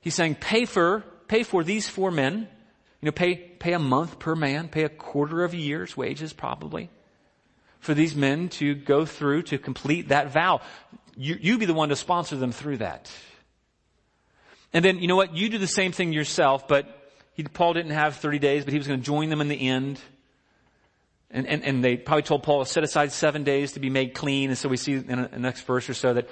[0.00, 2.48] he's saying pay for, pay for these four men
[3.00, 6.34] You know, pay, pay a month per man, pay a quarter of a year's wages
[6.34, 6.90] probably
[7.78, 10.60] for these men to go through to complete that vow.
[11.16, 13.10] You, you be the one to sponsor them through that.
[14.72, 15.36] And then, you know what?
[15.36, 16.86] You do the same thing yourself, but
[17.34, 19.68] he, Paul didn't have 30 days, but he was going to join them in the
[19.68, 20.00] end.
[21.30, 24.14] And, and, and they probably told Paul to set aside seven days to be made
[24.14, 24.50] clean.
[24.50, 26.28] And so we see in the next verse or so that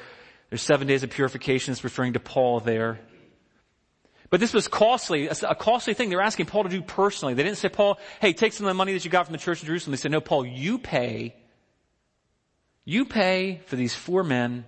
[0.51, 1.73] there's seven days of purification.
[1.73, 3.01] It's referring to Paul there.
[4.31, 7.35] But this was costly, a costly thing they were asking Paul to do personally.
[7.35, 9.39] They didn't say, Paul, hey, take some of the money that you got from the
[9.39, 9.93] church in Jerusalem.
[9.93, 11.35] They said, no, Paul, you pay.
[12.85, 14.67] You pay for these four men.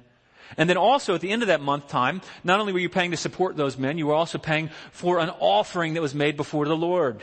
[0.57, 3.13] And then also at the end of that month time, not only were you paying
[3.13, 6.67] to support those men, you were also paying for an offering that was made before
[6.67, 7.21] the Lord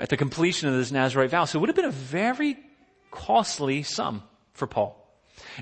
[0.00, 1.44] at the completion of this Nazarite vow.
[1.44, 2.56] So it would have been a very
[3.10, 4.22] costly sum
[4.52, 4.94] for Paul.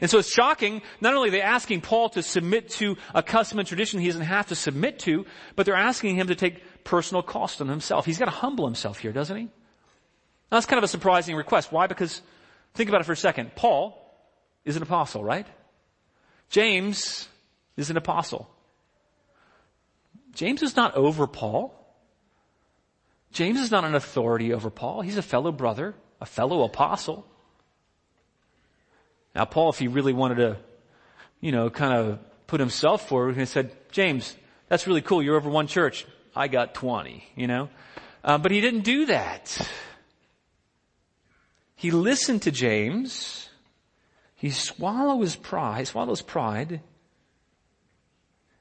[0.01, 3.59] And so it's shocking, not only are they asking Paul to submit to a custom
[3.59, 7.23] and tradition he doesn't have to submit to, but they're asking him to take personal
[7.23, 8.07] cost on himself.
[8.07, 9.45] He's got to humble himself here, doesn't he?
[9.45, 11.73] Now, that's kind of a surprising request.
[11.73, 11.87] Why?
[11.87, 12.23] Because,
[12.75, 13.55] think about it for a second.
[13.57, 14.03] Paul
[14.65, 15.47] is an apostle, right?
[16.51, 17.29] James
[17.77, 18.49] is an apostle.
[20.35, 21.73] James is not over Paul.
[23.33, 25.03] James is not an authority over Paul.
[25.03, 27.27] He's a fellow brother, a fellow apostle.
[29.35, 30.57] Now, Paul, if he really wanted to,
[31.41, 34.35] you know, kind of put himself forward, he said, James,
[34.69, 35.23] that's really cool.
[35.23, 36.07] You're over one church.
[36.35, 37.69] I got 20, you know.
[38.25, 39.59] Uh, but he didn't do that.
[41.75, 43.46] He listened to James.
[44.37, 46.81] He swallowed his pride, swallowed his pride.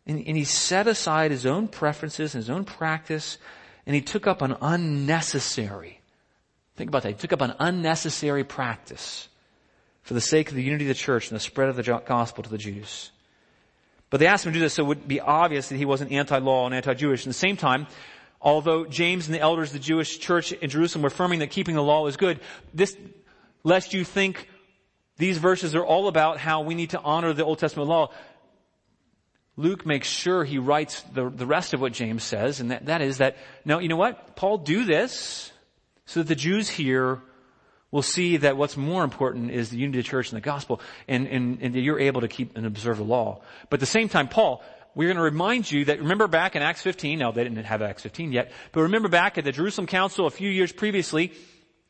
[0.07, 3.38] And, and he set aside his own preferences and his own practice
[3.85, 5.99] and he took up an unnecessary,
[6.75, 9.27] think about that, he took up an unnecessary practice
[10.01, 12.43] for the sake of the unity of the church and the spread of the gospel
[12.43, 13.11] to the Jews.
[14.09, 16.11] But they asked him to do this so it would be obvious that he wasn't
[16.11, 17.21] anti-law and anti-Jewish.
[17.21, 17.88] At the same time,
[18.39, 21.75] although James and the elders of the Jewish church in Jerusalem were affirming that keeping
[21.75, 22.39] the law is good,
[22.73, 22.95] this,
[23.63, 24.47] lest you think
[25.17, 28.12] these verses are all about how we need to honor the Old Testament law,
[29.58, 33.01] Luke makes sure he writes the, the rest of what James says, and that, that
[33.01, 34.36] is that, no, you know what?
[34.36, 35.51] Paul do this
[36.06, 37.21] so that the Jews here
[37.91, 40.82] will see that what's more important is the unity of the church and the gospel,
[41.08, 43.41] and, and, and you're able to keep and observe the law.
[43.69, 44.62] But at the same time, Paul,
[44.95, 47.82] we're going to remind you that remember back in Acts 15, now they didn't have
[47.82, 51.32] Acts 15 yet, but remember back at the Jerusalem Council a few years previously,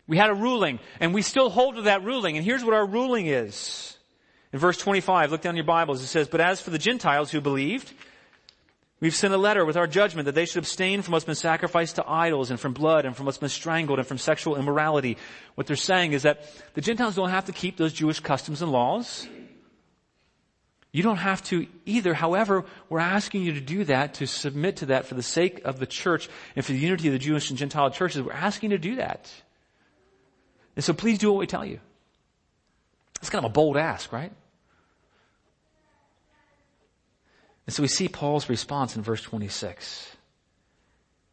[0.08, 2.86] we had a ruling, and we still hold to that ruling, and here's what our
[2.86, 3.98] ruling is.
[4.54, 7.42] In verse 25, look down your Bibles, it says, But as for the Gentiles who
[7.42, 7.92] believed,
[9.02, 11.98] We've sent a letter with our judgment that they should abstain from what's been sacrificed
[11.98, 15.18] to idols and from blood and from what's been strangled and from sexual immorality.
[15.56, 18.72] What they're saying is that the Gentiles don't have to keep those Jewish customs and
[18.72, 19.28] laws.
[20.94, 22.14] You don't have to either.
[22.14, 25.78] However, we're asking you to do that, to submit to that for the sake of
[25.78, 28.22] the church and for the unity of the Jewish and Gentile churches.
[28.22, 29.30] We're asking you to do that.
[30.76, 31.80] And so please do what we tell you.
[33.22, 34.32] It's kind of a bold ask, right?
[37.66, 40.16] And so we see Paul's response in verse 26.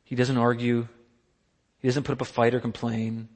[0.05, 0.89] He doesn't argue.
[1.81, 3.29] He doesn't put up a fight or complain.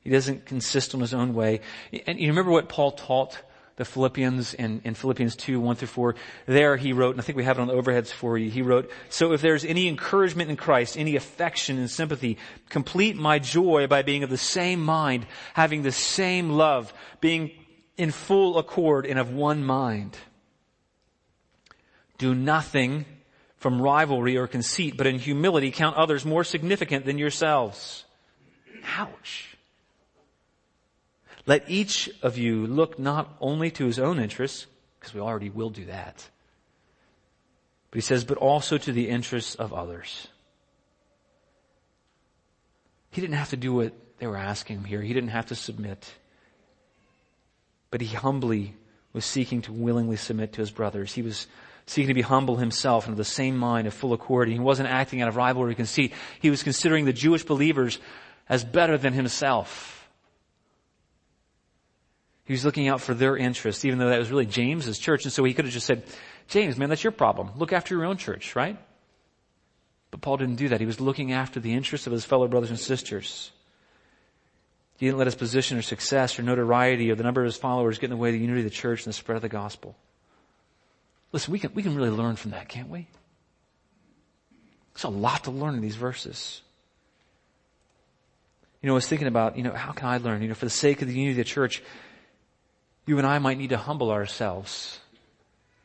[0.00, 1.60] He doesn't consist on his own way.
[2.06, 3.38] And you remember what Paul taught
[3.80, 6.14] the Philippians in, in Philippians 2, 1 through 4.
[6.44, 8.60] There he wrote, and I think we have it on the overheads for you, he
[8.60, 12.36] wrote, So if there's any encouragement in Christ, any affection and sympathy,
[12.68, 17.52] complete my joy by being of the same mind, having the same love, being
[17.96, 20.14] in full accord and of one mind.
[22.18, 23.06] Do nothing
[23.56, 28.04] from rivalry or conceit, but in humility count others more significant than yourselves.
[28.98, 29.49] Ouch.
[31.46, 34.66] Let each of you look not only to his own interests,
[34.98, 36.28] because we already will do that,
[37.90, 40.28] but he says, but also to the interests of others.
[43.10, 45.02] He didn't have to do what they were asking him here.
[45.02, 46.14] He didn't have to submit.
[47.90, 48.74] But he humbly
[49.12, 51.12] was seeking to willingly submit to his brothers.
[51.12, 51.48] He was
[51.86, 54.48] seeking to be humble himself and of the same mind of full accord.
[54.48, 56.12] He wasn't acting out of rivalry conceit.
[56.40, 57.98] He was considering the Jewish believers
[58.48, 59.99] as better than himself.
[62.50, 65.22] He was looking out for their interests, even though that was really James's church.
[65.22, 66.02] And so he could have just said,
[66.48, 67.52] James, man, that's your problem.
[67.54, 68.76] Look after your own church, right?
[70.10, 70.80] But Paul didn't do that.
[70.80, 73.52] He was looking after the interests of his fellow brothers and sisters.
[74.96, 78.00] He didn't let his position or success or notoriety or the number of his followers
[78.00, 79.48] get in the way of the unity of the church and the spread of the
[79.48, 79.94] gospel.
[81.30, 83.06] Listen, we can, we can really learn from that, can't we?
[84.94, 86.62] There's a lot to learn in these verses.
[88.82, 90.42] You know, I was thinking about, you know, how can I learn?
[90.42, 91.80] You know, for the sake of the unity of the church,
[93.06, 95.00] you and I might need to humble ourselves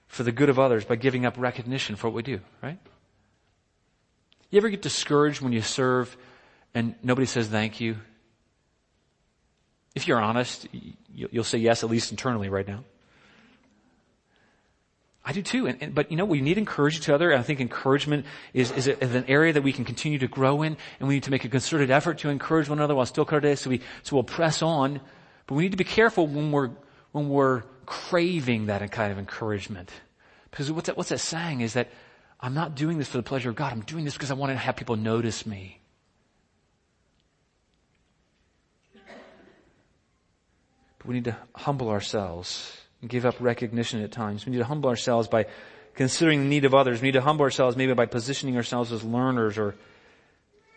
[0.07, 2.79] for the good of others by giving up recognition for what we do, right?
[4.49, 6.15] You ever get discouraged when you serve
[6.73, 7.97] and nobody says thank you?
[9.95, 10.67] If you're honest,
[11.13, 12.83] you'll say yes, at least internally right now.
[15.25, 15.65] I do too.
[15.65, 17.31] And, and, but you know, we need to encourage each other.
[17.31, 20.27] And I think encouragement is, is, a, is, an area that we can continue to
[20.27, 20.77] grow in.
[20.99, 23.55] And we need to make a concerted effort to encourage one another while still day.
[23.55, 25.01] So we, so we'll press on.
[25.47, 26.69] But we need to be careful when we're,
[27.15, 29.89] when we're craving that kind of encouragement.
[30.51, 31.87] Because what's that, what's that saying is that
[32.41, 33.71] I'm not doing this for the pleasure of God.
[33.71, 35.79] I'm doing this because I want to have people notice me.
[40.97, 44.45] But we need to humble ourselves and give up recognition at times.
[44.45, 45.45] We need to humble ourselves by
[45.93, 47.01] considering the need of others.
[47.01, 49.73] We need to humble ourselves maybe by positioning ourselves as learners or,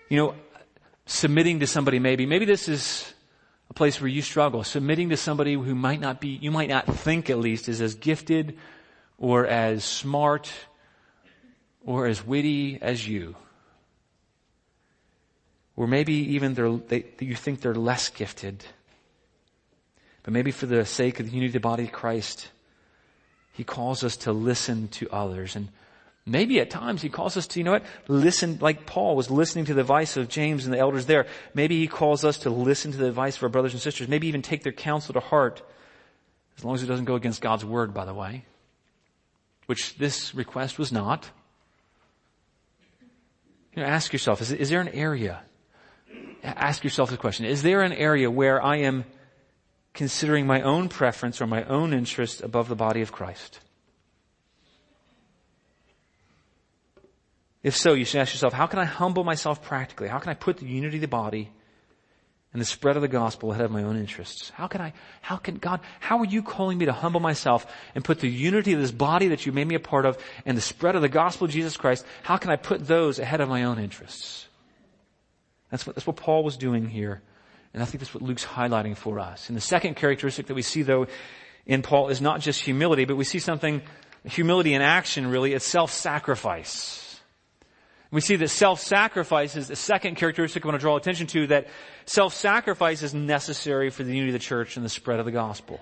[0.09, 0.37] you know,
[1.05, 2.27] submitting to somebody maybe.
[2.27, 3.13] Maybe this is
[3.79, 4.65] place where you struggle.
[4.65, 7.95] Submitting to somebody who might not be, you might not think at least is as
[7.95, 8.59] gifted
[9.19, 10.53] or as smart
[11.87, 13.37] or as witty as you.
[15.77, 16.55] Or maybe even
[16.89, 18.65] they, you think they're less gifted.
[20.25, 22.49] But maybe for the sake of the unity of the body of Christ,
[23.53, 25.55] He calls us to listen to others.
[25.55, 25.69] And
[26.29, 29.65] maybe at times He calls us to, you know what, listen like Paul was listening
[29.67, 31.27] to the advice of James and the elders there.
[31.55, 34.09] Maybe He calls us to listen to the advice of our brothers and sisters.
[34.09, 35.63] Maybe even take their counsel to heart.
[36.57, 38.45] As long as it doesn't go against God's word, by the way.
[39.67, 41.31] Which this request was not.
[43.75, 45.43] You know, ask yourself, is, is there an area?
[46.43, 49.05] Ask yourself the question, is there an area where I am
[49.95, 53.61] considering my own preference or my own interest above the body of Christ?
[57.63, 60.09] If so, you should ask yourself, how can I humble myself practically?
[60.09, 61.51] How can I put the unity of the body
[62.53, 64.51] and the spread of the gospel ahead of my own interests?
[64.51, 68.05] How can I, how can God, how are you calling me to humble myself and
[68.05, 70.63] put the unity of this body that you made me a part of and the
[70.63, 73.65] spread of the gospel of Jesus Christ, how can I put those ahead of my
[73.65, 74.47] own interests?
[75.71, 77.23] That's what, that's what Paul was doing here
[77.75, 79.49] and I think that's what Luke's highlighting for us.
[79.49, 81.07] And the second characteristic that we see though
[81.67, 83.83] in Paul is not just humility, but we see something,
[84.25, 87.08] humility in action really, it's self-sacrifice.
[88.11, 91.69] We see that self-sacrifice is the second characteristic I want to draw attention to, that
[92.07, 95.79] self-sacrifice is necessary for the unity of the church and the spread of the gospel.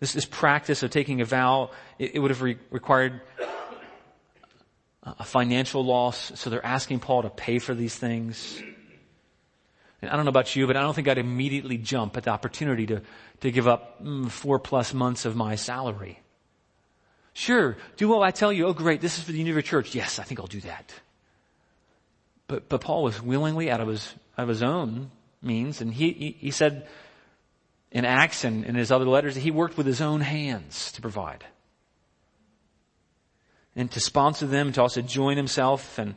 [0.00, 3.22] This, this practice of taking a vow, it, it would have re- required
[5.02, 8.62] a financial loss, so they're asking Paul to pay for these things.
[10.02, 12.30] And I don't know about you, but I don't think I'd immediately jump at the
[12.30, 13.02] opportunity to,
[13.40, 16.20] to give up mm, four plus months of my salary.
[17.34, 18.66] Sure, do what I tell you.
[18.66, 19.94] Oh great, this is for the Unity Church.
[19.94, 20.94] Yes, I think I'll do that.
[22.46, 25.10] But, but Paul was willingly out of his, out of his own
[25.42, 26.86] means, and he, he, he said
[27.90, 31.02] in Acts and in his other letters that he worked with his own hands to
[31.02, 31.44] provide
[33.76, 35.98] and to sponsor them, and to also join himself.
[35.98, 36.14] And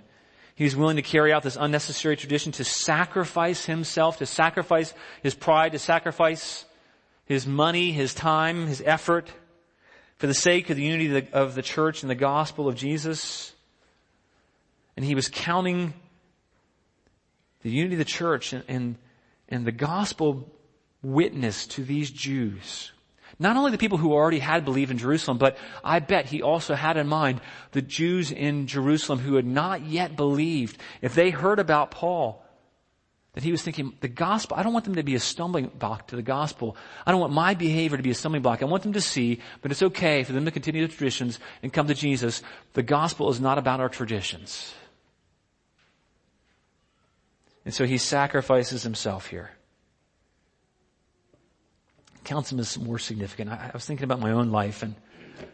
[0.53, 4.93] he was willing to carry out this unnecessary tradition to sacrifice himself, to sacrifice
[5.23, 6.65] his pride, to sacrifice
[7.25, 9.31] his money, his time, his effort
[10.17, 13.53] for the sake of the unity of the, church and the gospel of Jesus.
[14.95, 15.93] And he was counting
[17.61, 18.95] the unity of the church and, and,
[19.49, 20.51] and the gospel
[21.03, 22.91] witness to these Jews
[23.39, 26.73] not only the people who already had believed in Jerusalem, but I bet he also
[26.73, 27.41] had in mind
[27.71, 30.81] the Jews in Jerusalem who had not yet believed.
[31.01, 32.43] If they heard about Paul,
[33.37, 36.07] that he was thinking, the gospel, I don't want them to be a stumbling block
[36.07, 36.75] to the gospel.
[37.05, 38.63] I don't want my behavior to be a stumbling block.
[38.63, 41.71] I want them to see that it's okay for them to continue the traditions and
[41.71, 42.41] come to Jesus.
[42.73, 44.73] The gospel is not about our traditions.
[47.63, 49.51] And so he sacrifices himself here
[52.23, 53.51] counts them as more significant.
[53.51, 54.95] I, I was thinking about my own life and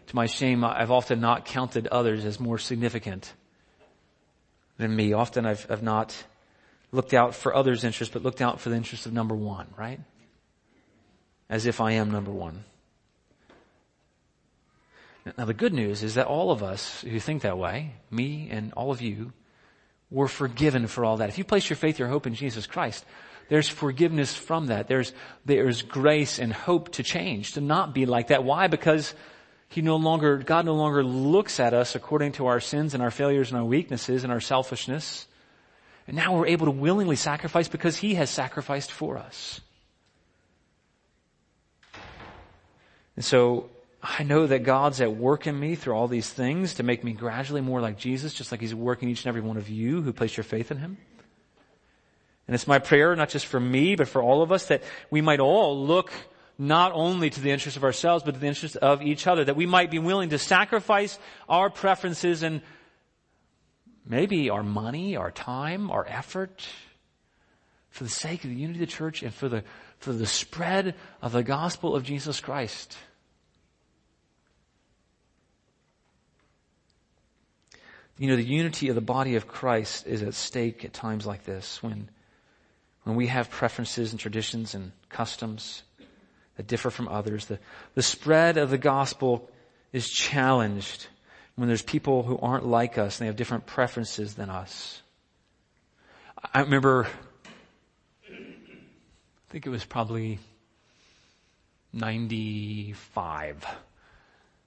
[0.07, 3.34] to my shame, I've often not counted others as more significant
[4.77, 5.11] than me.
[5.11, 6.15] Often I've, I've not
[6.93, 9.99] looked out for others' interests, but looked out for the interest of number one, right?
[11.49, 12.63] As if I am number one.
[15.37, 18.71] Now the good news is that all of us who think that way, me and
[18.73, 19.33] all of you,
[20.11, 21.29] were forgiven for all that.
[21.29, 23.03] If you place your faith, your hope in Jesus Christ,
[23.49, 24.87] there's forgiveness from that.
[24.87, 25.11] There's,
[25.45, 28.43] there's grace and hope to change, to not be like that.
[28.43, 28.67] Why?
[28.67, 29.15] Because
[29.69, 33.09] he no longer, God no longer looks at us according to our sins and our
[33.09, 35.25] failures and our weaknesses and our selfishness.
[36.08, 39.62] And now we're able to willingly sacrifice because he has sacrificed for us.
[43.16, 43.70] And so
[44.01, 47.14] I know that God's at work in me through all these things to make me
[47.14, 50.12] gradually more like Jesus, just like He's working each and every one of you who
[50.12, 50.97] place your faith in Him.
[52.47, 55.22] And it's my prayer, not just for me, but for all of us, that we
[55.22, 56.12] might all look
[56.58, 59.56] not only to the interest of ourselves, but to the interest of each other, that
[59.56, 62.62] we might be willing to sacrifice our preferences and
[64.06, 66.68] maybe our money, our time, our effort
[67.89, 69.64] for the sake of the unity of the church and for the,
[69.99, 72.97] for the spread of the gospel of Jesus Christ.
[78.18, 81.43] You know, the unity of the body of Christ is at stake at times like
[81.43, 82.10] this when,
[83.04, 85.84] when we have preferences and traditions and customs
[86.58, 87.45] that differ from others.
[87.45, 87.60] The,
[87.95, 89.49] the spread of the gospel
[89.91, 91.08] is challenged
[91.56, 95.01] when there's people who aren't like us and they have different preferences than us.
[96.54, 97.08] I remember,
[98.28, 98.36] I
[99.49, 100.39] think it was probably
[101.93, 103.66] 95.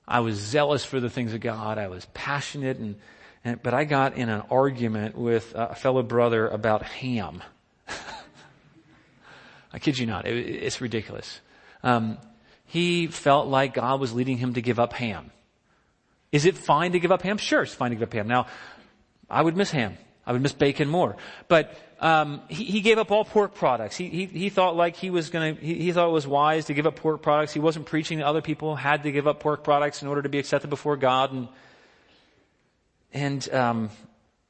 [0.09, 1.79] I was zealous for the things of God.
[1.79, 2.97] I was passionate and,
[3.45, 7.43] and but I got in an argument with a fellow brother about ham.
[9.73, 10.27] I kid you not.
[10.27, 11.41] It, it's ridiculous.
[11.83, 12.19] Um,
[12.65, 15.33] he felt like God was leading him to give up ham.
[16.37, 17.39] Is it fine to give up ham?
[17.39, 18.29] Sure, it's fine to give up ham.
[18.29, 18.47] Now,
[19.31, 19.97] I would miss ham.
[20.27, 21.17] I would miss bacon more.
[21.49, 23.97] But um, he, he, gave up all pork products.
[23.97, 25.65] He, he, he thought like he was going to.
[25.65, 27.55] He, he, thought it was wise to give up pork products.
[27.55, 30.29] He wasn't preaching that other people had to give up pork products in order to
[30.29, 31.33] be accepted before God.
[31.33, 31.49] And
[33.15, 33.91] and um,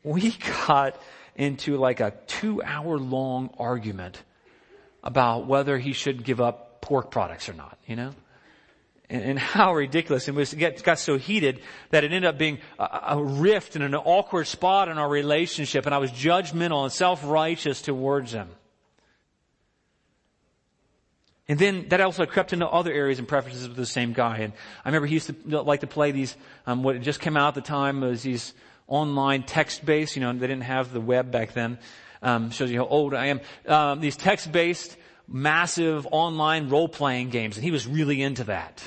[0.03, 1.01] we got
[1.37, 4.20] into like a two-hour long argument
[5.05, 7.78] about whether he should give up pork products or not.
[7.87, 8.12] You know
[9.09, 10.28] and, and how ridiculous.
[10.28, 13.94] And it got so heated that it ended up being a, a rift and an
[13.94, 15.86] awkward spot in our relationship.
[15.86, 18.48] And I was judgmental and self-righteous towards him.
[21.48, 24.38] And then that also crept into other areas and preferences with the same guy.
[24.38, 24.52] And
[24.84, 26.36] I remember he used to like to play these,
[26.66, 28.52] um, what just came out at the time was these
[28.88, 31.78] online text-based, you know, they didn't have the web back then.
[32.22, 33.40] Um, shows you how old I am.
[33.66, 34.96] Um, these text-based
[35.28, 38.82] massive online role-playing games, and he was really into that.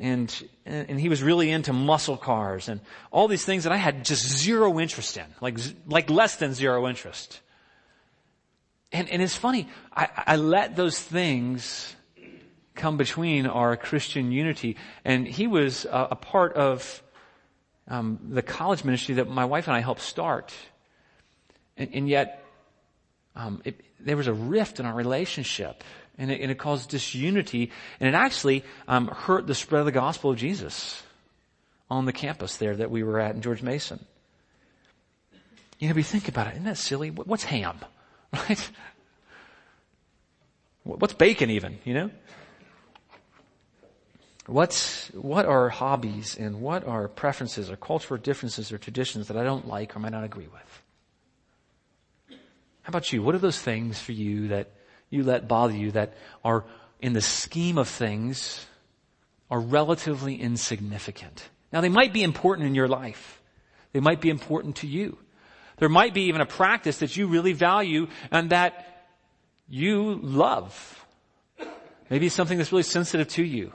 [0.00, 2.80] And, and he was really into muscle cars and
[3.12, 6.88] all these things that I had just zero interest in, like, like less than zero
[6.88, 7.40] interest.
[8.90, 11.94] And, and it's funny, I, I let those things
[12.74, 14.76] come between our Christian unity.
[15.04, 17.02] And he was a, a part of
[17.86, 20.52] um, the college ministry that my wife and I helped start.
[21.76, 22.41] And, and yet,
[23.34, 25.82] um, it, there was a rift in our relationship
[26.18, 27.70] and it, and it caused disunity
[28.00, 31.02] and it actually um, hurt the spread of the gospel of Jesus
[31.90, 34.04] on the campus there that we were at in George Mason.
[35.78, 36.52] You know, we think about it.
[36.52, 37.10] Isn't that silly?
[37.10, 37.78] What's ham?
[38.48, 38.70] Right?
[40.84, 42.10] What's bacon even, you know?
[44.46, 49.44] What's, what are hobbies and what are preferences or cultural differences or traditions that I
[49.44, 50.81] don't like or might not agree with?
[52.82, 53.22] How about you?
[53.22, 54.70] What are those things for you that
[55.10, 56.14] you let bother you that
[56.44, 56.64] are
[57.00, 58.66] in the scheme of things
[59.50, 61.48] are relatively insignificant?
[61.72, 63.40] Now they might be important in your life.
[63.92, 65.18] They might be important to you.
[65.78, 69.06] There might be even a practice that you really value and that
[69.68, 71.06] you love.
[72.10, 73.72] Maybe something that's really sensitive to you.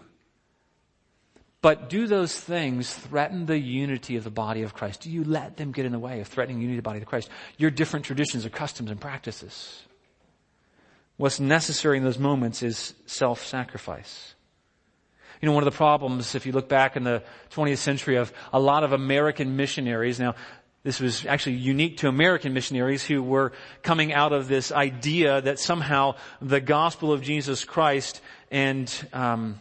[1.62, 5.02] But do those things threaten the unity of the body of Christ?
[5.02, 7.06] Do you let them get in the way of threatening unity of the body of
[7.08, 7.30] Christ?
[7.58, 9.82] Your different traditions or customs and practices.
[11.18, 14.36] What's necessary in those moments is self-sacrifice.
[15.42, 18.32] You know, one of the problems, if you look back in the 20th century of
[18.54, 20.36] a lot of American missionaries, now,
[20.84, 23.52] this was actually unique to American missionaries who were
[23.82, 29.60] coming out of this idea that somehow the gospel of Jesus Christ and um,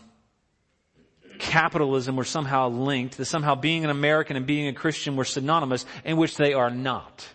[1.39, 5.87] capitalism were somehow linked, that somehow being an American and being a Christian were synonymous,
[6.05, 7.26] in which they are not.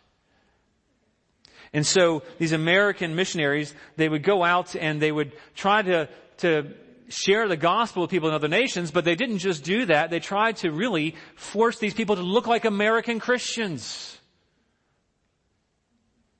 [1.73, 6.73] And so these American missionaries, they would go out and they would try to, to
[7.07, 10.09] share the gospel with people in other nations, but they didn't just do that.
[10.09, 14.17] They tried to really force these people to look like American Christians.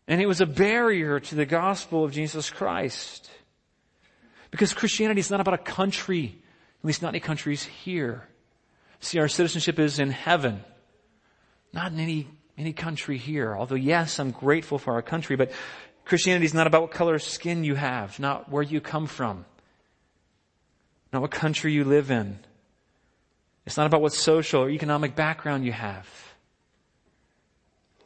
[0.07, 3.30] And it was a barrier to the gospel of Jesus Christ.
[4.49, 6.41] Because Christianity is not about a country.
[6.82, 8.28] At least not any countries here.
[9.00, 10.64] See, our citizenship is in heaven.
[11.74, 12.28] Not in any,
[12.58, 13.56] any country here.
[13.56, 15.52] Although yes, I'm grateful for our country, but
[16.06, 19.46] Christianity is not about what color of skin you have, not where you come from,
[21.14, 22.40] not what country you live in.
[23.66, 26.08] It's not about what social or economic background you have.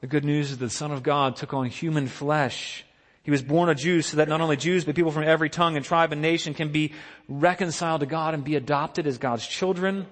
[0.01, 2.85] The good news is that the Son of God took on human flesh
[3.25, 5.75] he was born a Jew so that not only Jews, but people from every tongue
[5.75, 6.93] and tribe and nation can be
[7.27, 10.05] reconciled to God and be adopted as God's children.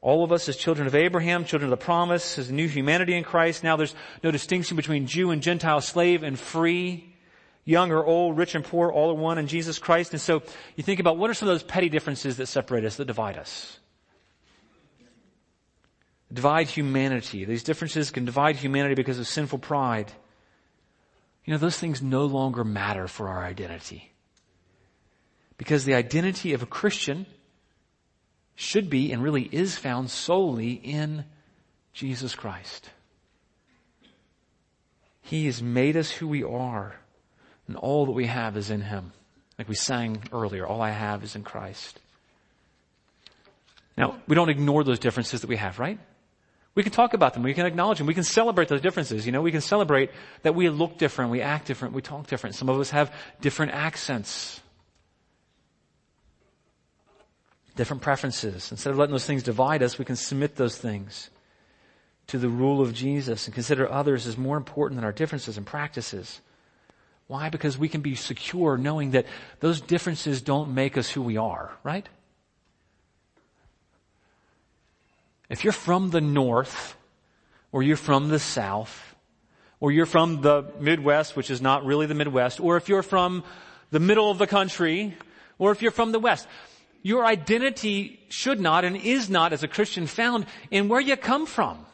[0.00, 3.22] All of us as children of Abraham, children of the promise, as new humanity in
[3.22, 3.62] Christ.
[3.62, 7.14] Now there's no distinction between Jew and Gentile, slave and free.
[7.64, 10.12] young or old, rich and poor, all are one in Jesus Christ.
[10.12, 10.42] And so
[10.76, 13.38] you think about what are some of those petty differences that separate us, that divide
[13.38, 13.78] us?
[16.32, 17.44] Divide humanity.
[17.44, 20.12] These differences can divide humanity because of sinful pride.
[21.44, 24.12] You know, those things no longer matter for our identity.
[25.58, 27.26] Because the identity of a Christian
[28.54, 31.24] should be and really is found solely in
[31.92, 32.90] Jesus Christ.
[35.22, 36.96] He has made us who we are,
[37.66, 39.12] and all that we have is in Him.
[39.58, 42.00] Like we sang earlier, all I have is in Christ.
[43.96, 45.98] Now, we don't ignore those differences that we have, right?
[46.74, 47.42] We can talk about them.
[47.42, 48.06] We can acknowledge them.
[48.06, 49.26] We can celebrate those differences.
[49.26, 50.10] You know, we can celebrate
[50.42, 52.56] that we look different, we act different, we talk different.
[52.56, 54.60] Some of us have different accents,
[57.76, 58.72] different preferences.
[58.72, 61.30] Instead of letting those things divide us, we can submit those things
[62.26, 65.66] to the rule of Jesus and consider others as more important than our differences and
[65.66, 66.40] practices.
[67.26, 67.50] Why?
[67.50, 69.26] Because we can be secure knowing that
[69.60, 72.08] those differences don't make us who we are, right?
[75.48, 76.96] If you're from the north,
[77.72, 79.14] or you're from the south,
[79.80, 83.44] or you're from the Midwest, which is not really the Midwest, or if you're from
[83.90, 85.16] the middle of the country,
[85.58, 86.46] or if you're from the West,
[87.02, 91.44] your identity should not and is not as a Christian found in where you come
[91.44, 91.84] from.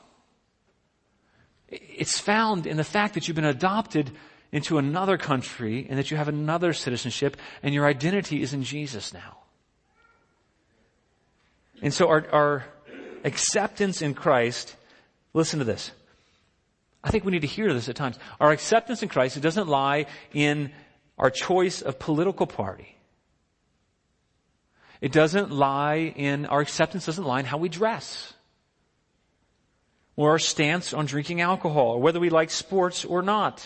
[1.68, 4.10] It's found in the fact that you've been adopted
[4.52, 9.12] into another country and that you have another citizenship and your identity is in Jesus
[9.12, 9.38] now.
[11.82, 12.64] And so our, our
[13.24, 14.76] acceptance in Christ,
[15.32, 15.90] listen to this.
[17.02, 18.18] I think we need to hear this at times.
[18.40, 20.72] Our acceptance in Christ, it doesn't lie in
[21.18, 22.96] our choice of political party.
[25.00, 28.34] It doesn't lie in, our acceptance doesn't lie in how we dress
[30.20, 33.64] or our stance on drinking alcohol, or whether we like sports or not.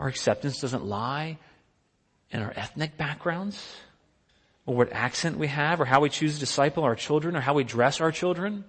[0.00, 1.38] Our acceptance doesn't lie
[2.32, 3.76] in our ethnic backgrounds,
[4.66, 7.54] or what accent we have, or how we choose to disciple our children, or how
[7.54, 8.64] we dress our children,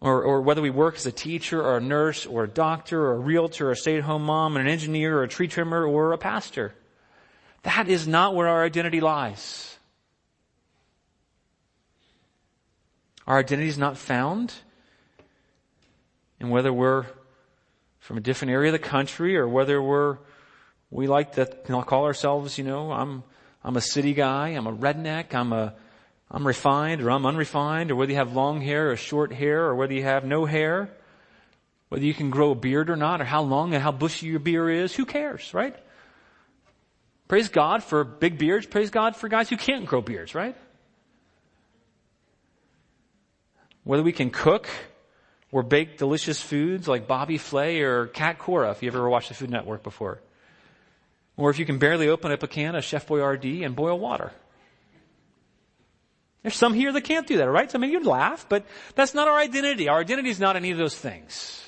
[0.00, 3.12] or, or whether we work as a teacher, or a nurse, or a doctor, or
[3.12, 6.18] a realtor, or a stay-at-home mom, and an engineer, or a tree trimmer, or a
[6.18, 6.74] pastor.
[7.62, 9.78] That is not where our identity lies.
[13.26, 14.52] Our identity is not found
[16.38, 17.06] in whether we're
[17.98, 20.18] from a different area of the country or whether we're,
[20.90, 21.46] we like to
[21.86, 23.24] call ourselves, you know, I'm,
[23.64, 25.74] I'm a city guy, I'm a redneck, I'm a,
[26.30, 29.74] I'm refined or I'm unrefined, or whether you have long hair or short hair, or
[29.74, 30.90] whether you have no hair,
[31.88, 34.38] whether you can grow a beard or not, or how long and how bushy your
[34.38, 35.74] beard is, who cares, right?
[37.26, 40.56] Praise God for big beards, praise God for guys who can't grow beards, right?
[43.84, 44.68] Whether we can cook
[45.50, 49.34] or bake delicious foods like Bobby Flay or Cat Cora, if you ever watched the
[49.34, 50.20] Food Network before.
[51.36, 54.32] Or if you can barely open up a can of Chef Boyardee and boil water.
[56.42, 57.74] There's some here that can't do that, right?
[57.74, 59.88] I mean, you'd laugh, but that's not our identity.
[59.88, 61.62] Our identity is not any of those things.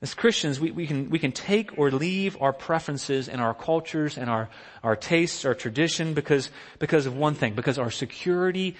[0.00, 4.16] As Christians, we, we, can, we can take or leave our preferences and our cultures
[4.16, 4.48] and our,
[4.84, 8.76] our tastes, our tradition because, because of one thing, because our security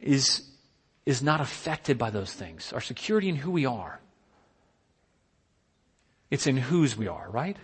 [0.00, 0.42] is,
[1.06, 2.72] is not affected by those things.
[2.72, 4.00] Our security in who we are.
[6.30, 7.56] It's in whose we are, right?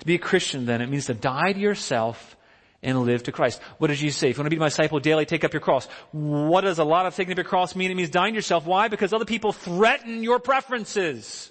[0.00, 2.36] To be a Christian then, it means to die to yourself
[2.82, 3.60] and live to Christ.
[3.78, 4.30] What does Jesus say?
[4.30, 5.86] If you want to be my disciple daily, take up your cross.
[6.12, 7.90] What does a lot of taking up your cross mean?
[7.90, 8.66] It means dying to yourself.
[8.66, 8.88] Why?
[8.88, 11.50] Because other people threaten your preferences.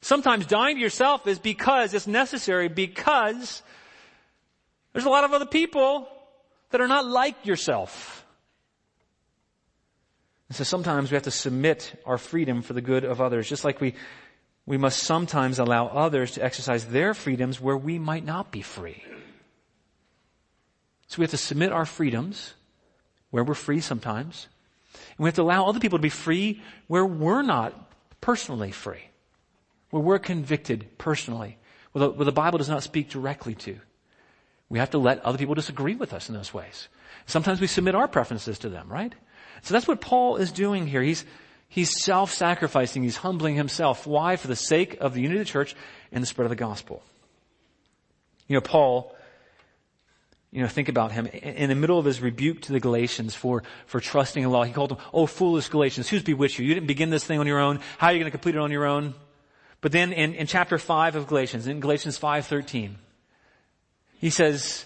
[0.00, 3.62] Sometimes dying to yourself is because it's necessary because
[4.92, 6.08] there's a lot of other people
[6.70, 8.23] that are not like yourself.
[10.48, 13.64] And so sometimes we have to submit our freedom for the good of others, just
[13.64, 13.94] like we,
[14.66, 19.02] we must sometimes allow others to exercise their freedoms where we might not be free.
[21.06, 22.54] So we have to submit our freedoms
[23.30, 24.48] where we're free sometimes.
[25.16, 27.90] And we have to allow other people to be free where we're not
[28.20, 29.04] personally free.
[29.90, 31.58] Where we're convicted personally.
[31.92, 33.78] Where the, where the Bible does not speak directly to.
[34.68, 36.88] We have to let other people disagree with us in those ways.
[37.26, 39.14] Sometimes we submit our preferences to them, right?
[39.64, 41.02] So that's what Paul is doing here.
[41.02, 41.24] He's,
[41.68, 43.02] he's self-sacrificing.
[43.02, 44.06] He's humbling himself.
[44.06, 44.36] Why?
[44.36, 45.74] For the sake of the unity of the church
[46.12, 47.02] and the spread of the gospel.
[48.46, 49.16] You know, Paul,
[50.50, 51.26] you know, think about him.
[51.26, 54.72] In the middle of his rebuke to the Galatians for, for trusting in law, he
[54.74, 56.66] called them, oh, foolish Galatians, who's bewitched you?
[56.66, 57.80] You didn't begin this thing on your own.
[57.96, 59.14] How are you going to complete it on your own?
[59.80, 62.92] But then in, in chapter 5 of Galatians, in Galatians 5.13,
[64.18, 64.84] he says,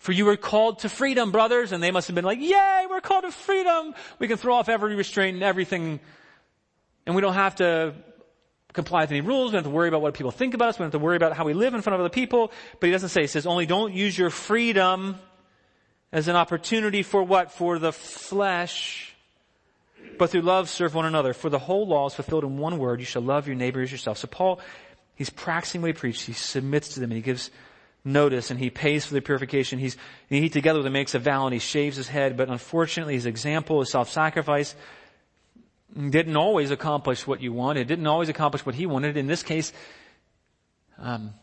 [0.00, 1.72] for you were called to freedom, brothers.
[1.72, 3.94] And they must have been like, yay, we're called to freedom.
[4.18, 6.00] We can throw off every restraint and everything.
[7.06, 7.94] And we don't have to
[8.72, 9.50] comply with any rules.
[9.50, 10.78] We don't have to worry about what people think about us.
[10.78, 12.50] We don't have to worry about how we live in front of other people.
[12.80, 15.18] But he doesn't say, he says, only don't use your freedom
[16.12, 17.52] as an opportunity for what?
[17.52, 19.14] For the flesh.
[20.18, 21.34] But through love serve one another.
[21.34, 23.00] For the whole law is fulfilled in one word.
[23.00, 24.16] You shall love your neighbor as yourself.
[24.16, 24.60] So Paul,
[25.14, 26.22] he's practicing what he preaches.
[26.22, 27.50] He submits to them and he gives
[28.04, 29.78] notice and he pays for the purification.
[29.78, 29.96] He's,
[30.28, 32.36] he together with him makes a vow and he shaves his head.
[32.36, 34.74] But unfortunately his example is self-sacrifice
[35.94, 37.82] didn't always accomplish what you wanted.
[37.82, 39.16] It didn't always accomplish what he wanted.
[39.16, 39.72] In this case,
[40.98, 41.34] um,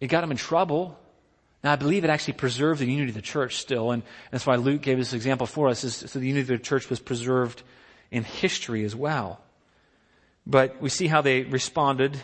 [0.00, 0.98] it got him in trouble.
[1.62, 4.02] Now, I believe it actually preserved the unity of the church still, and
[4.32, 6.90] that's why Luke gave this example for us, is so the unity of the church
[6.90, 7.62] was preserved
[8.10, 9.40] in history as well.
[10.44, 12.20] But we see how they responded.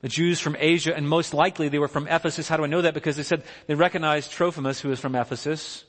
[0.00, 2.48] The Jews from Asia, and most likely they were from Ephesus.
[2.48, 2.94] How do I know that?
[2.94, 5.84] Because they said they recognized Trophimus, who was from Ephesus.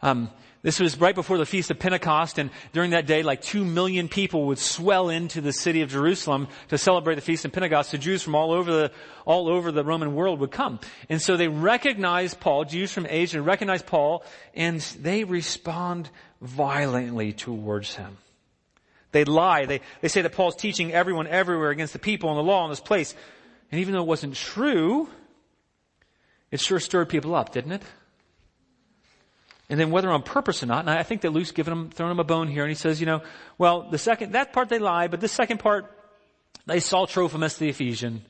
[0.00, 0.30] Um,
[0.62, 4.08] this was right before the Feast of Pentecost, and during that day, like two million
[4.08, 7.92] people would swell into the city of Jerusalem to celebrate the Feast of Pentecost.
[7.92, 8.92] The Jews from all over the,
[9.24, 10.80] all over the Roman world would come.
[11.08, 14.24] And so they recognize Paul, Jews from Asia recognize Paul,
[14.54, 18.16] and they respond violently towards him.
[19.16, 19.64] They lie.
[19.64, 22.70] They, they say that Paul's teaching everyone everywhere against the people and the law in
[22.70, 23.14] this place.
[23.72, 25.08] And even though it wasn't true,
[26.50, 27.82] it sure stirred people up, didn't it?
[29.70, 32.10] And then whether on purpose or not, and I think that Luke's given him, thrown
[32.10, 33.22] him a bone here, and he says, you know,
[33.56, 35.90] well, the second, that part they lie, but the second part,
[36.66, 38.20] they saw Trophimus the Ephesian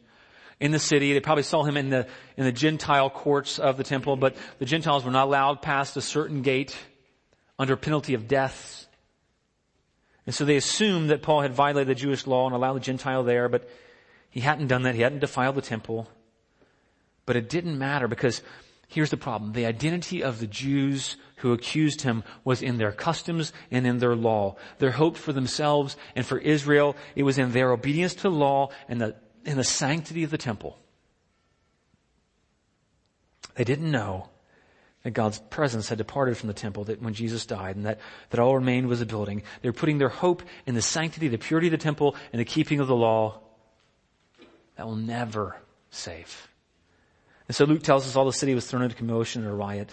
[0.61, 1.15] in the city.
[1.15, 2.07] They probably saw him in the,
[2.37, 6.01] in the Gentile courts of the temple, but the Gentiles were not allowed past a
[6.01, 6.77] certain gate
[7.59, 8.86] under penalty of death.
[10.27, 13.23] And so they assumed that Paul had violated the Jewish law and allowed the Gentile
[13.23, 13.69] there, but
[14.29, 14.97] he hadn't done that.
[14.97, 16.09] He hadn't defiled the temple.
[17.25, 18.43] But it didn't matter because
[18.89, 19.53] here's the problem.
[19.53, 24.17] The identity of the Jews who accused him was in their customs and in their
[24.17, 24.57] law.
[24.79, 29.01] Their hope for themselves and for Israel, it was in their obedience to law and
[29.01, 30.77] the, in the sanctity of the temple.
[33.55, 34.29] They didn't know
[35.07, 38.01] that God's presence had departed from the temple that when Jesus died and that,
[38.31, 39.45] that all remained was a building.
[39.63, 42.45] They were putting their hope in the sanctity, the purity of the temple, and the
[42.45, 43.39] keeping of the law
[44.75, 45.59] that will never
[45.91, 46.49] save.
[47.47, 49.91] And so Luke tells us all the city was thrown into commotion and a riot.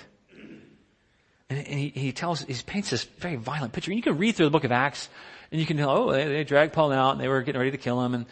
[1.47, 3.91] And, he, he tells, he paints this very violent picture.
[3.91, 5.09] And you can read through the book of Acts
[5.51, 7.70] and you can tell, oh, they, they dragged Paul out and they were getting ready
[7.70, 8.16] to kill him.
[8.16, 8.26] And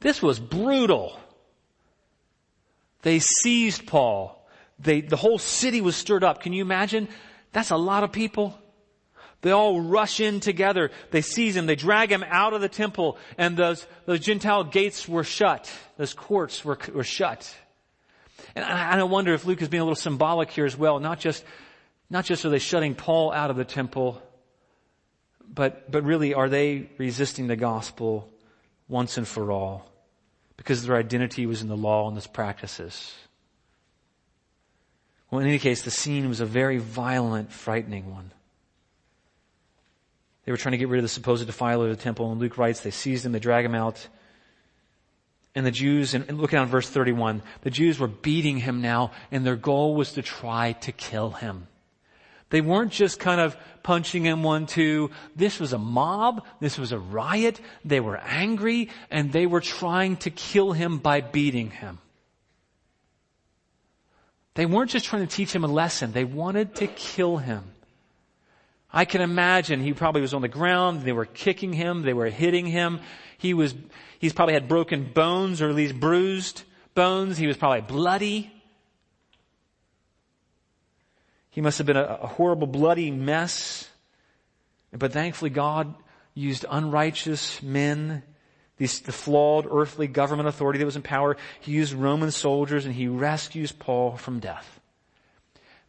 [0.00, 1.18] this was brutal.
[3.00, 4.43] They seized Paul.
[4.78, 6.42] They, the whole city was stirred up.
[6.42, 7.08] Can you imagine?
[7.52, 8.58] That's a lot of people.
[9.42, 10.90] They all rush in together.
[11.10, 11.66] They seize him.
[11.66, 15.70] They drag him out of the temple and those, those Gentile gates were shut.
[15.96, 17.54] Those courts were, were shut.
[18.54, 21.20] And I, I wonder if Luke is being a little symbolic here as well, not
[21.20, 21.44] just
[22.10, 24.22] not just are they shutting Paul out of the temple,
[25.52, 28.28] but, but really are they resisting the gospel
[28.88, 29.90] once and for all?
[30.56, 33.14] Because their identity was in the law and its practices.
[35.34, 38.30] Well, in any case, the scene was a very violent, frightening one.
[40.44, 42.56] They were trying to get rid of the supposed defiler of the temple, and Luke
[42.56, 44.06] writes, they seized him, they drag him out.
[45.56, 49.44] And the Jews, and look at verse 31, the Jews were beating him now, and
[49.44, 51.66] their goal was to try to kill him.
[52.50, 55.10] They weren't just kind of punching him one, two.
[55.34, 56.44] This was a mob.
[56.60, 57.60] This was a riot.
[57.84, 61.98] They were angry and they were trying to kill him by beating him.
[64.54, 66.12] They weren't just trying to teach him a lesson.
[66.12, 67.64] They wanted to kill him.
[68.92, 71.02] I can imagine he probably was on the ground.
[71.02, 72.02] They were kicking him.
[72.02, 73.00] They were hitting him.
[73.38, 73.74] He was,
[74.20, 76.62] he's probably had broken bones or at least bruised
[76.94, 77.36] bones.
[77.36, 78.52] He was probably bloody.
[81.50, 83.88] He must have been a, a horrible, bloody mess.
[84.92, 85.92] But thankfully God
[86.34, 88.22] used unrighteous men,
[88.76, 91.36] the flawed earthly government authority that was in power.
[91.60, 94.80] He used Roman soldiers and he rescues Paul from death.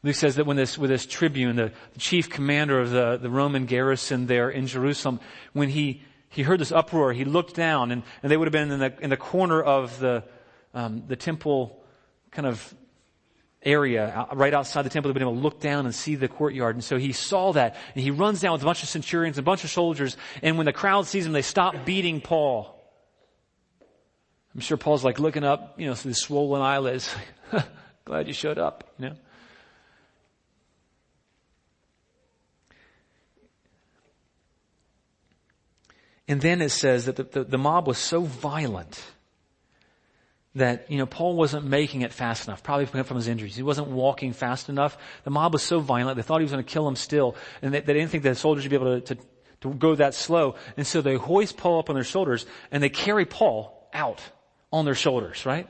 [0.03, 3.29] Luke says that when this, with this tribune, the, the chief commander of the, the
[3.29, 5.19] Roman garrison there in Jerusalem,
[5.53, 8.69] when he, he heard this uproar, he looked down and, and they would have been
[8.69, 10.23] in the, in the corner of the,
[10.75, 11.81] um, the temple
[12.29, 12.75] kind of
[13.63, 15.09] area right outside the temple.
[15.09, 16.75] They've been able to look down and see the courtyard.
[16.75, 19.43] And so he saw that and he runs down with a bunch of centurions, and
[19.43, 20.17] a bunch of soldiers.
[20.43, 22.74] And when the crowd sees him, they stop beating Paul.
[24.55, 27.13] I'm sure Paul's like looking up, you know, through the swollen eyelids.
[28.05, 29.15] Glad you showed up, you know.
[36.27, 39.03] And then it says that the, the, the mob was so violent
[40.55, 43.57] that, you know, Paul wasn't making it fast enough, probably from his injuries.
[43.57, 44.97] He wasn't walking fast enough.
[45.25, 47.73] The mob was so violent, they thought he was going to kill him still, and
[47.73, 49.21] they, they didn't think the soldiers would be able to, to,
[49.61, 50.55] to go that slow.
[50.77, 54.21] And so they hoist Paul up on their shoulders and they carry Paul out
[54.75, 55.67] on their shoulders, right?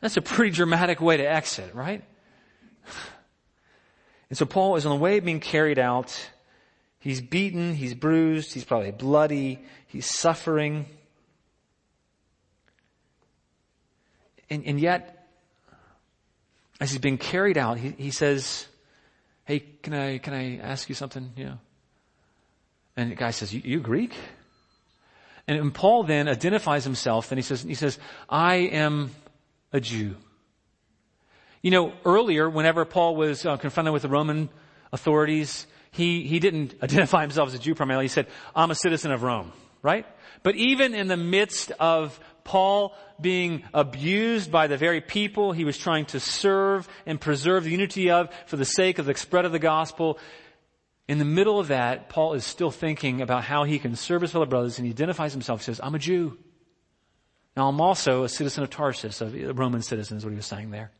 [0.00, 2.02] That's a pretty dramatic way to exit, right?
[4.28, 6.16] And so Paul is on the way of being carried out.
[7.00, 10.86] He's beaten, he's bruised, he's probably bloody, he's suffering.
[14.48, 15.26] And, and yet,
[16.80, 18.68] as he's being carried out, he, he says,
[19.46, 21.32] Hey, can I, can I ask you something?
[21.34, 21.58] You know?
[22.96, 24.14] And the guy says, you, you Greek?
[25.46, 29.10] And Paul then identifies himself and he says, he says, I am
[29.72, 30.16] a Jew.
[31.62, 34.48] You know, earlier, whenever Paul was uh, confronted with the Roman
[34.92, 38.04] authorities, he, he didn't identify himself as a Jew primarily.
[38.04, 40.06] He said, I'm a citizen of Rome, right?
[40.42, 45.76] But even in the midst of Paul being abused by the very people he was
[45.76, 49.52] trying to serve and preserve the unity of for the sake of the spread of
[49.52, 50.18] the gospel,
[51.10, 54.30] in the middle of that, Paul is still thinking about how he can serve his
[54.30, 55.58] fellow brothers and he identifies himself.
[55.58, 56.38] He says, I'm a Jew.
[57.56, 60.70] Now I'm also a citizen of Tarsus, a Roman citizen is what he was saying
[60.70, 60.92] there.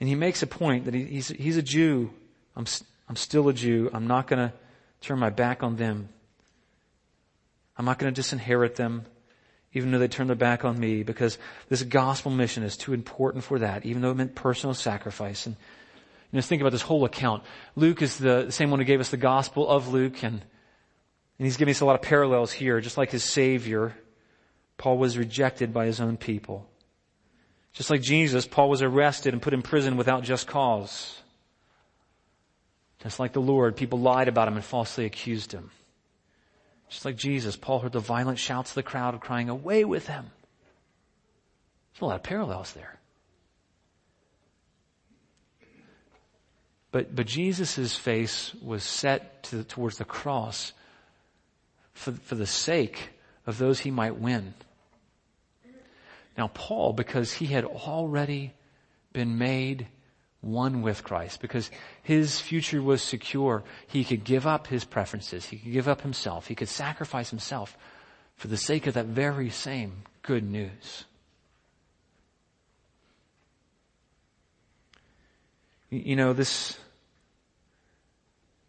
[0.00, 2.12] And he makes a point that he, he's, he's a Jew.
[2.56, 2.66] I'm,
[3.08, 3.88] I'm still a Jew.
[3.90, 4.54] I'm not going to
[5.00, 6.10] turn my back on them.
[7.78, 9.06] I'm not going to disinherit them,
[9.72, 11.38] even though they turn their back on me, because
[11.70, 15.46] this gospel mission is too important for that, even though it meant personal sacrifice.
[15.46, 15.56] And
[16.32, 17.42] you know, think about this whole account.
[17.76, 21.58] Luke is the same one who gave us the gospel of Luke, and, and he's
[21.58, 22.80] giving us a lot of parallels here.
[22.80, 23.94] Just like his Savior,
[24.78, 26.66] Paul was rejected by his own people.
[27.74, 31.20] Just like Jesus, Paul was arrested and put in prison without just cause.
[33.02, 35.70] Just like the Lord, people lied about him and falsely accused him.
[36.88, 40.30] Just like Jesus, Paul heard the violent shouts of the crowd crying, away with him.
[41.92, 42.98] There's a lot of parallels there.
[46.92, 50.72] But, but Jesus' face was set to, towards the cross
[51.94, 53.10] for, for the sake
[53.46, 54.54] of those he might win.
[56.36, 58.52] Now, Paul, because he had already
[59.12, 59.88] been made
[60.40, 61.70] one with Christ, because
[62.02, 66.46] his future was secure, he could give up his preferences, he could give up himself,
[66.46, 67.76] he could sacrifice himself
[68.36, 71.04] for the sake of that very same good news.
[75.94, 76.78] You know, this,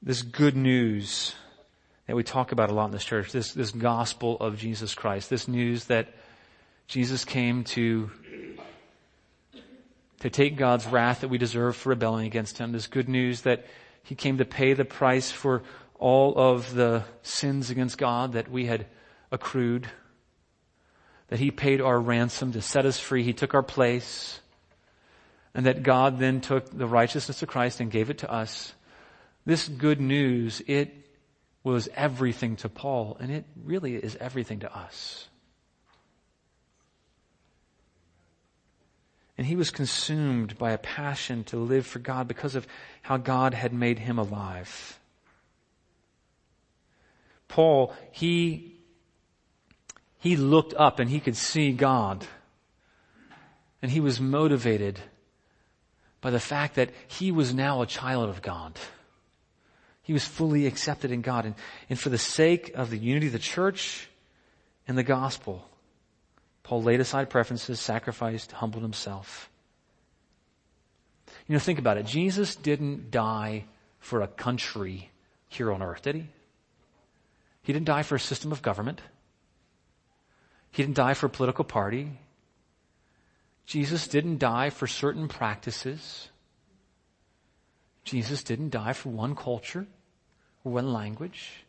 [0.02, 1.34] this good news
[2.06, 5.30] that we talk about a lot in this church, this, this gospel of Jesus Christ,
[5.30, 6.14] this news that
[6.86, 8.12] Jesus came to,
[10.20, 12.74] to take God's wrath that we deserve for rebelling against Him.
[12.74, 13.68] This good news that
[14.04, 15.64] He came to pay the price for
[15.98, 18.86] all of the sins against God that we had
[19.32, 19.88] accrued.
[21.30, 23.24] That He paid our ransom to set us free.
[23.24, 24.42] He took our place.
[25.56, 28.74] And that God then took the righteousness of Christ and gave it to us.
[29.46, 30.94] This good news, it
[31.64, 35.28] was everything to Paul, and it really is everything to us.
[39.38, 42.68] And he was consumed by a passion to live for God because of
[43.02, 45.00] how God had made him alive.
[47.48, 48.76] Paul, he,
[50.20, 52.26] he looked up and he could see God.
[53.82, 55.00] And he was motivated
[56.24, 58.80] by the fact that he was now a child of God.
[60.04, 61.46] He was fully accepted in God.
[61.46, 61.56] And,
[61.90, 64.08] and for the sake of the unity of the church
[64.88, 65.68] and the gospel,
[66.64, 69.50] Paul laid aside preferences, sacrificed, humbled himself.
[71.46, 72.06] You know, think about it.
[72.06, 73.66] Jesus didn't die
[74.00, 75.12] for a country
[75.50, 76.30] here on earth, did he?
[77.64, 79.02] He didn't die for a system of government.
[80.72, 82.18] He didn't die for a political party.
[83.66, 86.30] Jesus didn't die for certain practices.
[88.04, 89.88] Jesus didn't die for one culture
[90.64, 91.66] or one language.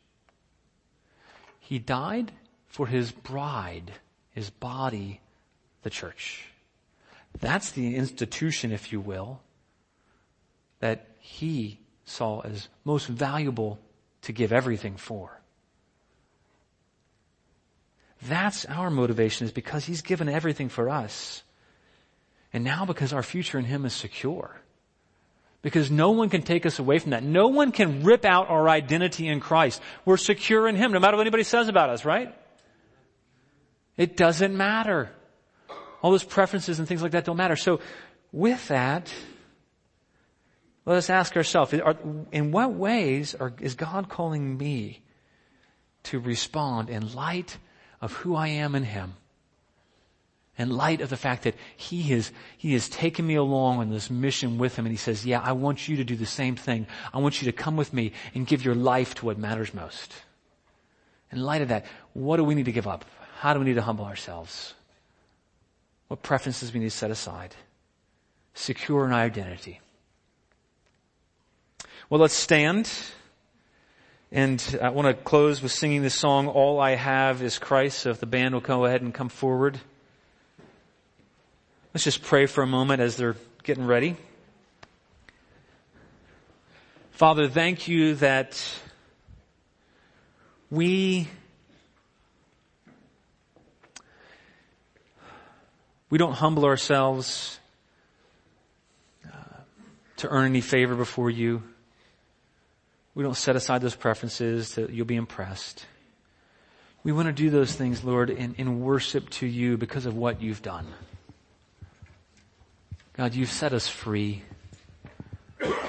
[1.61, 2.33] He died
[2.67, 3.93] for his bride
[4.35, 5.21] his body,
[5.83, 6.45] the church.
[7.41, 9.41] That's the institution, if you will,
[10.81, 13.79] that he saw as most valuable
[14.23, 15.41] to give everything for.
[18.23, 21.43] That's our motivation is because he's given everything for us.
[22.55, 24.61] And now because our future in him is secure.
[25.61, 27.25] Because no one can take us away from that.
[27.25, 29.83] No one can rip out our identity in Christ.
[30.05, 32.33] We're secure in him, no matter what anybody says about us, right?
[33.97, 35.11] It doesn't matter.
[36.01, 37.57] All those preferences and things like that don't matter.
[37.57, 37.81] So
[38.31, 39.13] with that,
[40.87, 41.75] let us ask ourselves,
[42.31, 45.03] in what ways are, is God calling me
[46.05, 47.59] to respond in light
[48.01, 49.15] of who I am in Him?
[50.57, 54.09] In light of the fact that he has, he has taken me along on this
[54.09, 56.87] mission with him and he says, yeah, I want you to do the same thing.
[57.13, 60.13] I want you to come with me and give your life to what matters most.
[61.33, 63.05] In light of that, what do we need to give up?
[63.39, 64.75] How do we need to humble ourselves?
[66.07, 67.57] What preferences we need to set aside?
[68.55, 69.81] Secure an identity.
[72.09, 72.89] Well, let's stand.
[74.31, 77.99] And I want to close with singing this song, All I Have is Christ.
[77.99, 79.81] So if the band will go ahead and come forward.
[81.95, 84.17] Let's just pray for a moment as they're getting ready.
[87.13, 88.61] Father, thank you that
[90.73, 91.29] we
[96.11, 97.61] we don't humble ourselves
[99.25, 99.61] uh,
[100.17, 101.63] to earn any favor before you.
[103.15, 105.87] We don't set aside those preferences that you'll be impressed.
[107.05, 110.43] We want to do those things, Lord, in, in worship to you because of what
[110.43, 110.89] you've done.
[113.17, 114.43] God, you've set us free.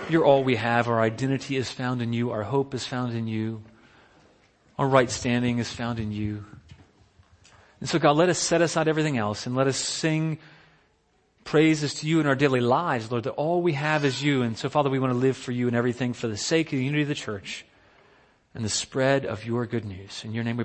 [0.10, 0.88] You're all we have.
[0.88, 2.30] Our identity is found in you.
[2.30, 3.64] Our hope is found in you.
[4.78, 6.46] Our right standing is found in you.
[7.80, 10.38] And so God, let us set aside everything else and let us sing
[11.44, 14.44] praises to you in our daily lives, Lord, that all we have is you.
[14.44, 16.78] And so Father, we want to live for you and everything for the sake of
[16.78, 17.66] the unity of the church
[18.54, 20.24] and the spread of your good news.
[20.24, 20.64] In your name we